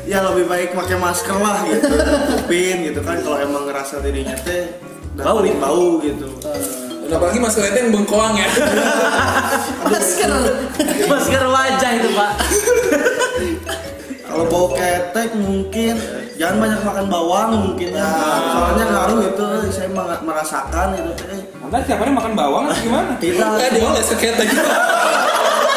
ya 0.06 0.22
lebih 0.22 0.46
baik 0.46 0.70
pakai 0.72 1.02
masker 1.02 1.34
lah 1.34 1.66
gitu 1.66 1.90
kupin 2.38 2.86
gitu 2.86 3.02
kan 3.02 3.18
kalau 3.20 3.42
emang 3.42 3.66
ngerasa 3.66 4.06
dirinya 4.06 4.38
teh 4.38 4.70
udah 5.18 5.26
Bau 5.26 5.42
nih. 5.42 5.58
bau 5.58 5.98
gitu 5.98 6.30
Dan 7.06 7.10
apalagi 7.12 7.38
mas 7.38 7.54
Kelete 7.54 7.80
yang 7.80 7.90
bengkoang 7.90 8.34
ya. 8.34 8.46
Masker. 9.90 10.30
Masker 11.06 11.44
wajah 11.44 11.92
itu, 11.96 12.10
Pak. 12.14 12.32
kalau 14.26 14.46
bau 14.46 14.68
ketek 14.74 15.30
mungkin 15.36 15.96
jangan 16.36 16.56
banyak 16.60 16.82
makan 16.84 17.06
bawang 17.08 17.50
mungkin 17.64 17.90
ya 17.92 18.10
soalnya 18.52 18.86
ngaruh 18.86 19.20
itu 19.24 19.46
saya 19.72 19.88
meng- 19.88 20.24
merasakan 20.24 20.88
itu 20.94 21.12
teh 21.16 21.42
Anda 21.60 21.82
tiap 21.82 21.98
hari 21.98 22.12
makan 22.12 22.34
bawang 22.36 22.64
atau 22.70 22.78
gimana? 22.78 23.16
tidak 23.24 23.48
Eh 23.58 23.70
dia 23.74 23.84
udah 23.84 24.06
seketek. 24.06 24.50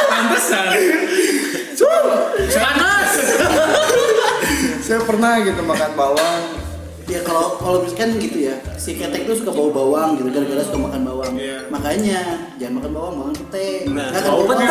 Pantesan. 0.09 0.67
Panas. 2.49 3.11
saya 4.83 5.01
pernah 5.05 5.41
gitu 5.41 5.61
makan 5.63 5.93
bawang 5.95 6.43
Ya 7.09 7.25
kalau 7.25 7.57
kalau 7.57 7.81
misalkan 7.81 8.21
gitu 8.21 8.53
ya, 8.53 8.61
si 8.77 8.93
ketek 8.93 9.25
tuh 9.25 9.33
suka 9.33 9.49
bau 9.49 9.73
bawang 9.73 10.21
gitu 10.21 10.29
gara-gara 10.29 10.61
suka 10.61 10.77
makan 10.77 11.09
bawang. 11.09 11.33
Iya. 11.41 11.65
Makanya 11.73 12.21
jangan 12.61 12.85
makan 12.85 12.91
bawang, 12.93 13.15
makan 13.17 13.35
ketek. 13.41 13.89
Nah, 13.89 14.13
Nggak 14.13 14.21
akan 14.21 14.29
bau 14.29 14.45
bawang. 14.45 14.69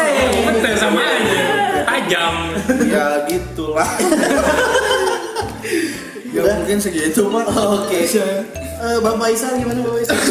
Betul 0.53 0.73
sama 0.77 1.01
aja. 1.01 1.41
Tajam. 1.81 2.35
ya 2.85 3.05
gitulah 3.25 3.89
ya 6.37 6.43
Udah? 6.45 6.55
mungkin 6.61 6.77
segitu 6.77 7.21
pak 7.33 7.45
Oke. 7.81 7.99
Eh, 8.77 9.01
Bapak 9.01 9.33
Isal 9.33 9.57
gimana 9.57 9.81
Bapak 9.81 10.05
Isal? 10.05 10.21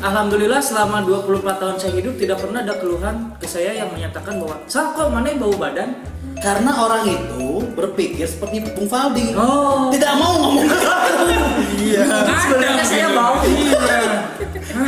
Alhamdulillah 0.00 0.64
selama 0.64 1.04
24 1.04 1.60
tahun 1.60 1.76
saya 1.76 1.92
hidup 2.00 2.16
tidak 2.16 2.40
pernah 2.40 2.64
ada 2.64 2.80
keluhan 2.80 3.36
ke 3.36 3.44
saya 3.44 3.76
yang 3.76 3.92
menyatakan 3.92 4.40
bahwa 4.40 4.64
Sal 4.64 4.96
kok 4.96 5.12
mana 5.12 5.28
bau 5.36 5.52
badan? 5.52 6.00
Karena 6.40 6.72
orang 6.72 7.04
itu 7.04 7.60
berpikir 7.76 8.24
seperti 8.24 8.64
Bung 8.72 8.88
Faldi. 8.88 9.36
Oh. 9.36 9.92
Tidak 9.92 10.08
mau 10.16 10.40
ngomong. 10.40 10.72
iya 11.84 12.02
Sebenarnya 12.48 12.84
saya 12.88 13.12
bau. 13.12 13.44
Iya. 13.44 14.00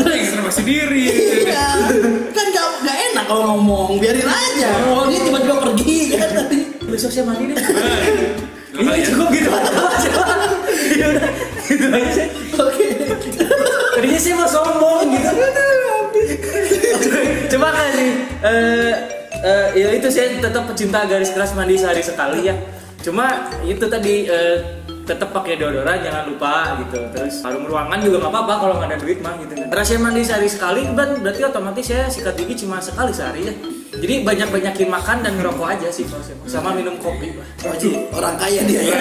Ekstremasi 0.01 0.63
diri. 0.65 1.05
Iya. 1.45 1.93
kan 2.33 2.47
gak, 2.57 2.67
gak 2.89 2.99
enak 3.13 3.25
kalau 3.29 3.55
ngomong, 3.55 4.01
biarin 4.01 4.25
aja. 4.25 4.81
Dia 5.13 5.21
tiba-tiba 5.29 5.57
pergi 5.61 5.97
kan 6.17 6.31
tadi. 6.41 6.59
Besok 6.89 7.13
saya 7.13 7.29
mandi 7.29 7.53
deh. 7.53 7.61
Ini 8.75 8.91
Ini 8.91 9.03
cukup 9.07 9.29
gitu 9.31 9.51
aja. 9.51 10.11
Ya 10.85 11.07
udah, 11.11 11.31
gitu 11.65 11.87
aja. 11.91 12.25
Oke. 12.61 12.87
Tadinya 13.97 14.21
sih 14.21 14.33
mau 14.37 14.45
sombong 14.45 15.17
gitu. 15.17 15.33
Coba 17.57 17.69
kan 17.73 17.89
nih, 17.97 18.11
eh, 18.45 18.93
eh, 19.43 19.67
ya 19.79 19.89
itu 19.97 20.07
saya 20.13 20.39
tetap 20.39 20.69
pecinta 20.69 21.09
garis 21.09 21.33
keras 21.33 21.57
mandi 21.57 21.81
sehari 21.81 22.05
sekali 22.05 22.51
ya. 22.51 22.55
Cuma 23.01 23.49
itu 23.65 23.87
tadi 23.89 24.29
eh, 24.29 24.85
tetap 25.09 25.33
pakai 25.33 25.57
deodoran 25.57 26.05
jangan 26.05 26.29
lupa 26.29 26.77
gitu. 26.85 27.01
Terus 27.17 27.41
harum 27.47 27.65
ruangan 27.65 27.99
juga 28.05 28.27
nggak 28.27 28.33
apa-apa 28.35 28.55
kalau 28.61 28.75
nggak 28.83 28.91
ada 28.93 28.99
duit 29.01 29.19
mah 29.25 29.35
gitu. 29.41 29.53
Karena 29.57 29.85
saya 29.87 29.99
mandi 30.05 30.23
sehari 30.27 30.49
sekali, 30.53 30.83
kan 30.93 31.17
berarti 31.23 31.43
otomatis 31.49 31.85
saya 31.87 32.13
sikat 32.13 32.35
gigi 32.45 32.67
cuma 32.67 32.83
sekali 32.83 33.13
sehari 33.15 33.41
ya. 33.49 33.55
Jadi 34.01 34.15
banyak-banyakin 34.27 34.89
makan 34.91 35.17
dan 35.23 35.33
ngerokok 35.39 35.67
aja 35.67 35.89
sih 35.91 36.07
sama 36.47 36.75
minum 36.75 36.97
kopi. 36.99 37.35
Wajib 37.63 37.93
orang 38.15 38.35
kaya 38.39 38.63
dia 38.67 38.81
ya. 38.93 38.97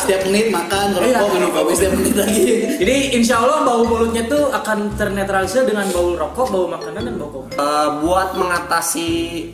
Setiap 0.00 0.26
menit 0.28 0.48
makan, 0.52 0.92
Iya. 0.92 1.18
ngerokok, 1.18 1.28
minum 1.34 1.50
kopi 1.52 1.72
setiap 1.74 1.92
menit 1.98 2.14
lagi. 2.14 2.42
Jadi 2.76 2.96
insya 3.16 3.42
Allah 3.42 3.64
bau 3.66 3.82
mulutnya 3.84 4.22
tuh 4.28 4.48
akan 4.52 4.94
ternetralisir 4.94 5.66
dengan 5.66 5.86
bau 5.90 6.14
rokok, 6.14 6.46
bau 6.52 6.66
makanan 6.70 7.02
dan 7.06 7.14
bau 7.18 7.30
kopi. 7.30 7.50
Eh, 7.56 7.88
buat 8.04 8.28
mengatasi 8.36 9.08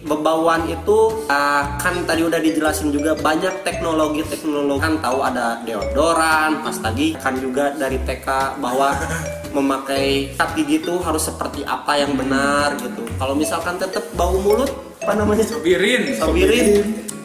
bebauan 0.05 0.69
itu 0.69 0.99
eh, 1.29 1.63
kan 1.81 1.95
tadi 2.05 2.23
udah 2.27 2.41
dijelasin 2.43 2.91
juga 2.91 3.15
banyak 3.17 3.63
teknologi-teknologi 3.63 4.81
kan 4.83 4.95
tahu 4.99 5.19
ada 5.23 5.63
deodoran, 5.63 6.65
pasta 6.65 6.91
gigi 6.93 7.15
kan 7.19 7.39
juga 7.39 7.71
dari 7.77 7.99
TK 8.03 8.59
bahwa 8.59 8.95
memakai 9.53 10.33
sikat 10.33 10.51
gigi 10.57 10.77
itu 10.81 10.95
harus 11.05 11.29
seperti 11.29 11.61
apa 11.63 12.01
yang 12.01 12.17
benar 12.17 12.75
gitu. 12.81 13.05
Kalau 13.21 13.35
misalkan 13.37 13.77
tetap 13.77 14.03
bau 14.17 14.35
mulut 14.41 14.71
apa 15.03 15.13
namanya? 15.15 15.45
Birin. 15.59 16.15
Sobirin. 16.15 16.69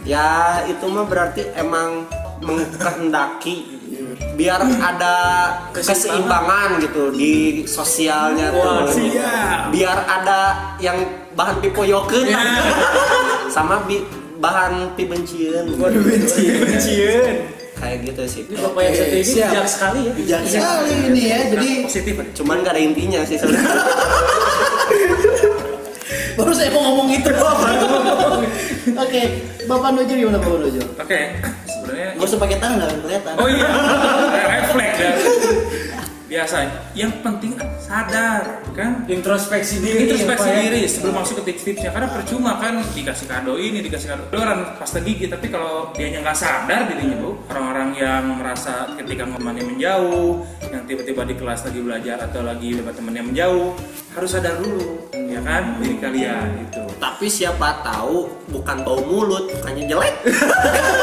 Ya 0.03 0.27
itu 0.65 0.85
mah 0.87 1.03
berarti 1.03 1.45
emang 1.53 2.07
mengkehendaki 2.39 3.77
biar 4.33 4.61
ada 4.61 5.15
keseimbangan 5.71 6.77
gitu 6.79 7.09
di 7.11 7.33
sosialnya 7.63 8.49
tuh. 8.51 8.93
Biar 9.69 9.97
ada 9.99 10.39
yang 10.77 10.97
bahan 11.33 11.57
pipoyokeun 11.59 12.29
sama 13.47 13.81
bi- 13.83 14.05
bahan 14.37 14.93
pibencian 14.93 15.65
Waduh 15.75 15.97
bencian. 15.99 16.61
Bencian. 16.61 17.35
kayak 17.73 17.97
gitu 18.05 18.21
sih 18.25 18.41
Ini 18.43 18.57
bapak 18.59 18.81
yang 18.83 18.93
satu 18.95 19.09
ini 19.11 19.21
siap. 19.23 19.49
bijak 19.49 19.67
sekali 19.67 19.99
ya. 19.99 20.11
bijak 20.13 20.41
sekali 20.43 20.93
ini 21.09 21.21
ya 21.23 21.39
jadi 21.47 21.67
positif 21.81 22.15
cuman 22.33 22.55
gak 22.61 22.73
ada 22.73 22.81
intinya 22.81 23.21
sih 23.21 23.37
sebenarnya 23.37 23.69
baru 26.37 26.51
saya 26.53 26.69
mau 26.69 26.81
ngomong 26.85 27.09
itu 27.09 27.31
oke 29.03 29.21
bapak 29.67 29.89
Nojo 29.93 30.13
gimana 30.15 30.37
bapak 30.39 30.59
Nojo? 30.63 30.81
Oke, 30.95 31.19
sebenarnya 31.67 32.07
nggak 32.15 32.27
usah 32.27 32.39
pakai 32.39 32.57
tangan 32.57 32.77
nggak 32.79 33.03
kelihatan. 33.03 33.33
Oh 33.35 33.47
iya, 33.51 33.67
refleks 34.47 34.97
ya. 34.97 35.11
Biasa. 36.37 36.69
Yang 36.93 37.17
penting 37.25 37.57
sadar 37.81 38.61
kan. 38.77 39.09
Introspeksi 39.09 39.81
diri. 39.81 40.05
Introspeksi 40.05 40.45
ya, 40.45 40.57
diri 40.69 40.81
sebelum 40.85 41.17
masuk 41.17 41.41
ke 41.41 41.49
tips-tipsnya 41.49 41.89
karena 41.89 42.13
percuma 42.13 42.61
kan 42.61 42.77
dikasih 42.93 43.25
kado 43.25 43.57
ini 43.57 43.81
dikasih 43.81 44.13
kado 44.13 44.29
itu 44.29 44.37
orang 44.37 44.77
pasta 44.77 45.01
gigi 45.01 45.25
tapi 45.25 45.49
kalau 45.49 45.89
dianya 45.97 46.21
nggak 46.21 46.37
sadar 46.37 46.85
dirinya 46.85 47.17
bu 47.17 47.41
orang-orang 47.49 47.89
yang 47.97 48.23
merasa 48.37 48.85
ketika 49.01 49.25
temannya 49.25 49.65
menjauh 49.65 50.45
yang 50.69 50.85
tiba-tiba 50.85 51.25
di 51.25 51.35
kelas 51.41 51.65
lagi 51.65 51.79
belajar 51.81 52.17
atau 52.29 52.41
lagi 52.45 52.69
dapat 52.77 52.93
temannya 52.93 53.23
menjauh 53.33 53.73
harus 54.13 54.29
sadar 54.29 54.53
dulu 54.61 55.09
ya 55.17 55.41
kan 55.41 55.81
diri 55.81 55.97
kalian 55.97 56.69
gitu 56.69 56.85
tapi 57.01 57.25
siapa 57.33 57.81
tahu 57.81 58.29
bukan 58.53 58.77
bau 58.85 59.01
mulut 59.09 59.49
bukannya 59.57 59.89
jelek 59.89 60.15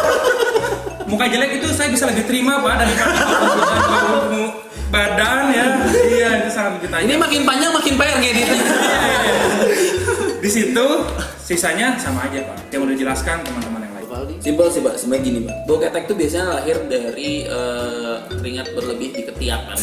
muka 1.11 1.27
jelek 1.27 1.59
itu 1.59 1.66
saya 1.75 1.90
bisa 1.90 2.07
lebih 2.07 2.23
terima 2.23 2.62
pak 2.62 2.87
daripada 2.87 3.18
badan 4.94 5.38
ya 5.50 5.66
iya 6.07 6.28
itu 6.38 6.50
sangat 6.50 6.78
kita 6.80 6.96
Ini 7.02 7.14
makin 7.18 7.42
panjang 7.42 7.72
makin 7.74 7.92
PR 7.98 8.16
ngeditnya. 8.22 8.59
di 10.38 10.50
situ 10.52 10.87
sisanya 11.40 11.96
sama 11.96 12.28
aja 12.28 12.44
pak 12.44 12.57
yang 12.68 12.85
udah 12.85 12.94
jelaskan 12.94 13.40
teman-teman 13.42 13.80
yang 13.83 13.94
lain 13.96 14.07
Valdi 14.07 14.35
Simpel 14.38 14.68
sih 14.68 14.80
pak, 14.80 15.00
sebenarnya 15.00 15.24
gini 15.24 15.38
pak. 15.42 15.57
Bau 15.64 15.80
ketek 15.80 16.04
itu 16.04 16.14
biasanya 16.14 16.46
lahir 16.52 16.76
dari 16.85 17.30
eh, 17.48 18.14
keringat 18.28 18.68
berlebih 18.76 19.09
di 19.11 19.22
ketiak 19.24 19.61
kan. 19.64 19.78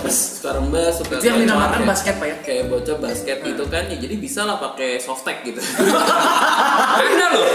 Terus 0.00 0.18
sekarang 0.40 0.72
mbak 0.72 0.88
suka 0.96 1.20
Itu 1.20 1.26
yang 1.28 1.44
dinamakan 1.44 1.84
basket, 1.84 2.16
Pak, 2.16 2.26
ya? 2.26 2.36
Kayak 2.40 2.64
bocah 2.72 2.96
basket 2.96 3.38
gitu 3.44 3.64
kan, 3.68 3.84
ya 3.92 3.96
jadi 4.00 4.16
bisa 4.16 4.40
lah 4.42 4.56
pakai 4.56 4.96
softtek 4.98 5.44
gitu. 5.44 5.60
ada 5.60 7.26
loh 7.36 7.46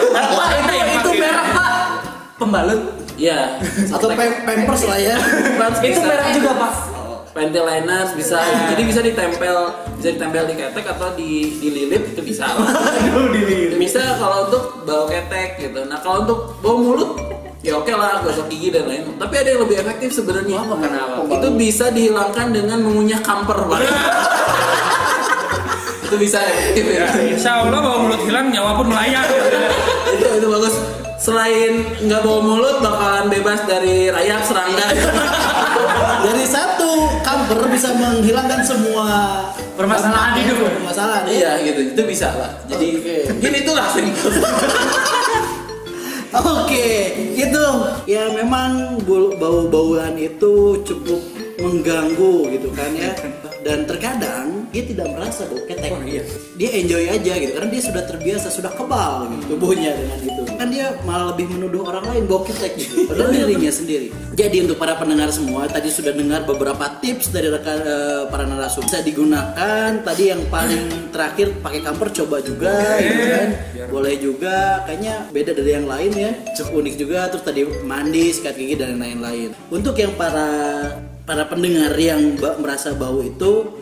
itu, 0.53 0.73
yang 0.77 0.89
itu 1.01 1.09
merek 1.17 1.47
Pak. 1.51 1.69
Pembalut. 2.37 2.81
Iya. 3.17 3.57
atau 3.89 4.13
pem- 4.13 4.45
pampers 4.45 4.85
lah 4.85 4.99
ya 5.01 5.17
Itu 5.81 5.99
merek 6.05 6.37
juga 6.37 6.53
Pak. 6.53 6.73
Panty 7.33 7.61
liners 7.61 8.17
bisa, 8.17 8.41
jadi 8.73 8.81
bisa 8.81 8.97
ditempel, 9.05 9.69
bisa 10.01 10.09
ditempel 10.09 10.49
di 10.49 10.57
ketek 10.57 10.89
atau 10.89 11.13
di 11.13 11.53
dililit 11.61 12.17
itu 12.17 12.21
bisa. 12.25 12.49
Bisa 13.77 14.17
kalau 14.17 14.49
untuk 14.49 14.81
bau 14.89 15.05
ketek 15.05 15.61
gitu. 15.61 15.85
Nah 15.85 16.01
kalau 16.01 16.25
untuk 16.25 16.57
bau 16.65 16.81
mulut 16.81 17.13
ya 17.61 17.77
oke 17.77 17.93
lah 17.93 18.25
gosok 18.25 18.49
gigi 18.49 18.73
dan 18.73 18.89
lain. 18.89 19.21
Tapi 19.21 19.33
ada 19.37 19.53
yang 19.53 19.69
lebih 19.69 19.77
efektif 19.77 20.17
sebenarnya. 20.17 20.65
Itu 21.29 21.47
bisa 21.53 21.93
dihilangkan 21.93 22.57
dengan 22.57 22.81
mengunyah 22.81 23.21
kamper 23.21 23.69
pak. 23.69 23.85
itu 26.09 26.15
bisa 26.17 26.41
efektif 26.41 26.85
ya. 26.89 27.05
ya 27.05 27.21
insya 27.21 27.61
Allah 27.61 27.79
bawa 27.83 27.97
mulut 28.01 28.21
hilang 28.25 28.49
nyawa 28.49 28.81
pun 28.81 28.89
melayang 28.89 29.27
itu 30.17 30.25
itu 30.41 30.47
bagus. 30.49 30.73
Selain 31.17 31.73
nggak 31.99 32.21
bau 32.21 32.39
mulut 32.39 32.77
bakalan 32.77 33.25
bebas 33.27 33.65
dari 33.65 34.07
rayap 34.07 34.41
serangga. 34.41 34.85
dari 36.25 36.43
satu 36.43 36.89
kamper 37.19 37.65
bisa 37.67 37.91
menghilangkan 37.91 38.61
semua 38.61 39.41
Permasalahan 39.73 40.33
hidup. 40.39 40.73
permasalahan 40.73 41.25
ya. 41.25 41.33
iya 41.33 41.51
gitu, 41.63 41.79
itu 41.87 42.01
bisa 42.03 42.29
lah. 42.31 42.51
Jadi 42.67 42.87
Oke. 42.97 43.17
gini 43.37 43.57
itulah 43.59 43.85
simpel. 43.93 44.29
Oke, 46.29 46.87
itu 47.33 47.63
ya 48.05 48.29
memang 48.31 48.99
bau- 49.01 49.33
bau-bauan 49.33 50.13
itu 50.15 50.53
cukup 50.83 51.21
mengganggu 51.61 52.35
gitu 52.57 52.69
kan 52.73 52.91
ya. 52.97 53.13
Dan 53.61 53.83
terkadang 53.83 54.69
dia 54.71 54.83
tidak 54.87 55.07
merasa 55.13 55.45
bau 55.47 55.61
ketek. 55.67 55.91
Oh, 55.93 56.03
iya. 56.03 56.23
Dia 56.57 56.69
enjoy 56.81 57.03
aja 57.07 57.33
gitu 57.37 57.51
karena 57.53 57.69
dia 57.69 57.83
sudah 57.83 58.03
terbiasa, 58.07 58.47
sudah 58.49 58.71
kebal 58.73 59.29
gitu 59.35 59.55
tubuhnya 59.55 59.91
dengan 59.93 60.19
itu. 60.23 60.41
Kan 60.57 60.67
dia 60.73 60.97
malah 61.05 61.35
lebih 61.35 61.53
menuduh 61.53 61.85
orang 61.85 62.05
lain 62.09 62.23
bau 62.25 62.41
ketek 62.41 62.79
gitu. 62.79 63.05
Padahal 63.05 63.29
dirinya 63.33 63.71
sendiri. 63.71 64.07
Jadi 64.33 64.57
untuk 64.65 64.77
para 64.81 64.97
pendengar 64.97 65.29
semua 65.29 65.69
tadi 65.69 65.89
sudah 65.93 66.13
dengar 66.13 66.45
beberapa 66.45 66.97
tips 67.01 67.29
dari 67.29 67.49
rekan 67.51 67.79
eh, 67.83 68.23
para 68.29 68.45
narasumber 68.45 68.87
bisa 68.87 69.03
digunakan. 69.03 69.89
Tadi 69.99 70.23
yang 70.31 70.41
paling 70.47 71.11
terakhir 71.11 71.59
pakai 71.59 71.81
kamper 71.83 72.09
coba 72.23 72.39
juga 72.39 72.71
gitu 73.03 73.23
kan. 73.35 73.47
Boleh 73.91 74.15
juga 74.19 74.55
kayaknya 74.87 75.27
beda 75.31 75.51
dari 75.51 75.71
yang 75.75 75.87
lain 75.87 76.11
ya. 76.15 76.31
Cukup 76.55 76.85
unik 76.85 76.95
juga 76.95 77.19
terus 77.27 77.43
tadi 77.43 77.61
mandi, 77.83 78.31
sikat 78.31 78.55
gigi 78.55 78.75
dan 78.79 78.95
lain-lain. 78.95 79.51
Untuk 79.67 79.99
yang 79.99 80.15
para 80.15 80.47
para 81.27 81.43
pendengar 81.51 81.91
yang 81.99 82.39
merasa 82.39 82.95
bau 82.95 83.19
itu 83.19 83.75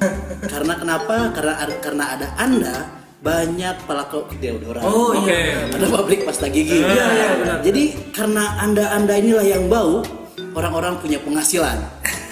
karena 0.50 0.74
kenapa? 0.82 1.30
Karena 1.30 1.54
karena 1.78 2.06
ada 2.18 2.28
Anda 2.42 2.90
banyak 3.22 3.86
pelaku 3.86 4.26
deodoran. 4.42 4.82
Oh 4.82 5.14
Oke. 5.14 5.30
iya. 5.30 5.70
Ada 5.70 5.86
pabrik 5.94 6.26
pasta 6.26 6.50
gigi. 6.50 6.82
Iya, 6.82 7.06
iya, 7.14 7.28
benar. 7.42 7.58
Jadi 7.66 8.14
karena 8.14 8.62
anda-anda 8.62 9.18
inilah 9.18 9.46
yang 9.46 9.66
bau, 9.66 10.06
orang-orang 10.54 11.02
punya 11.02 11.18
penghasilan. 11.22 11.82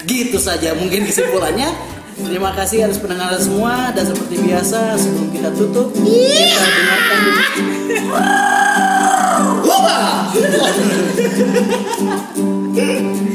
Gitu 0.06 0.38
saja 0.38 0.70
mungkin 0.78 1.02
kesimpulannya. 1.06 1.70
Terima 2.14 2.54
kasih 2.54 2.86
atas 2.86 3.02
pendengaran 3.02 3.42
semua 3.42 3.90
dan 3.90 4.06
seperti 4.06 4.38
biasa 4.38 4.94
sebelum 4.94 5.34
kita 5.34 5.50
tutup 5.50 5.90
kita 5.98 6.62
dengarkan 6.62 7.18
Hei 12.74 13.34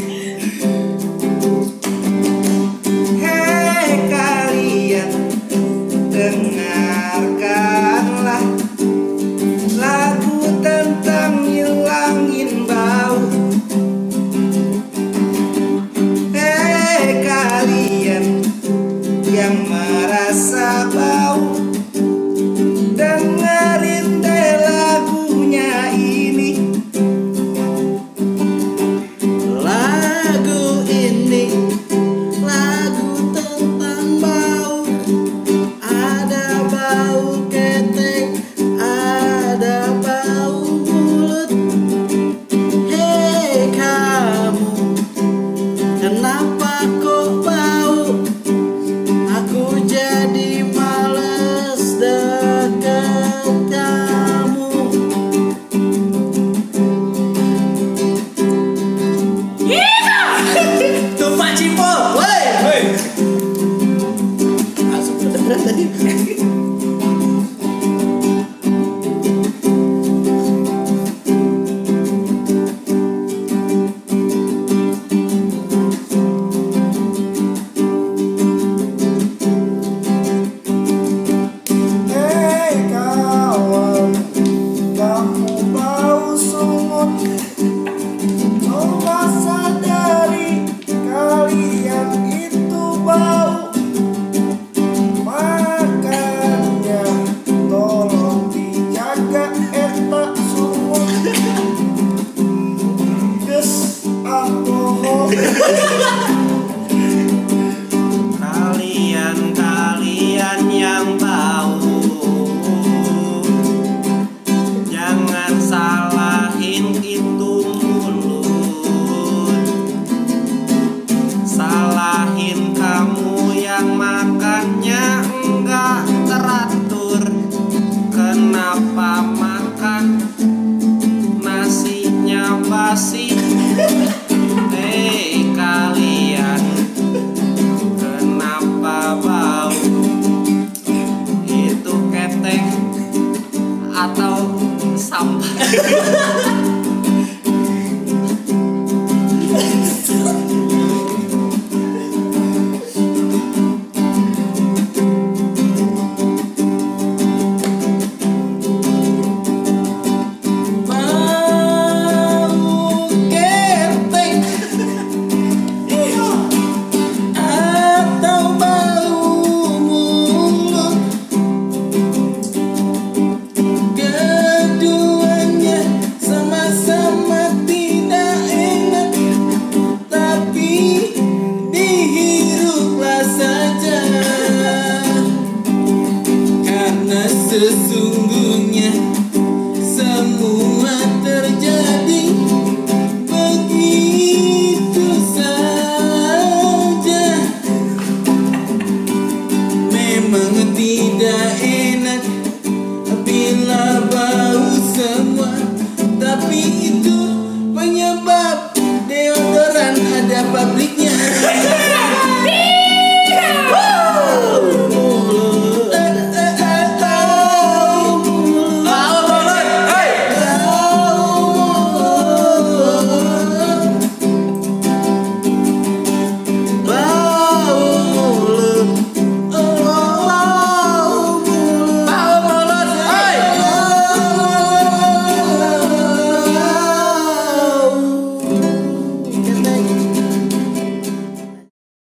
preço 187.60 188.29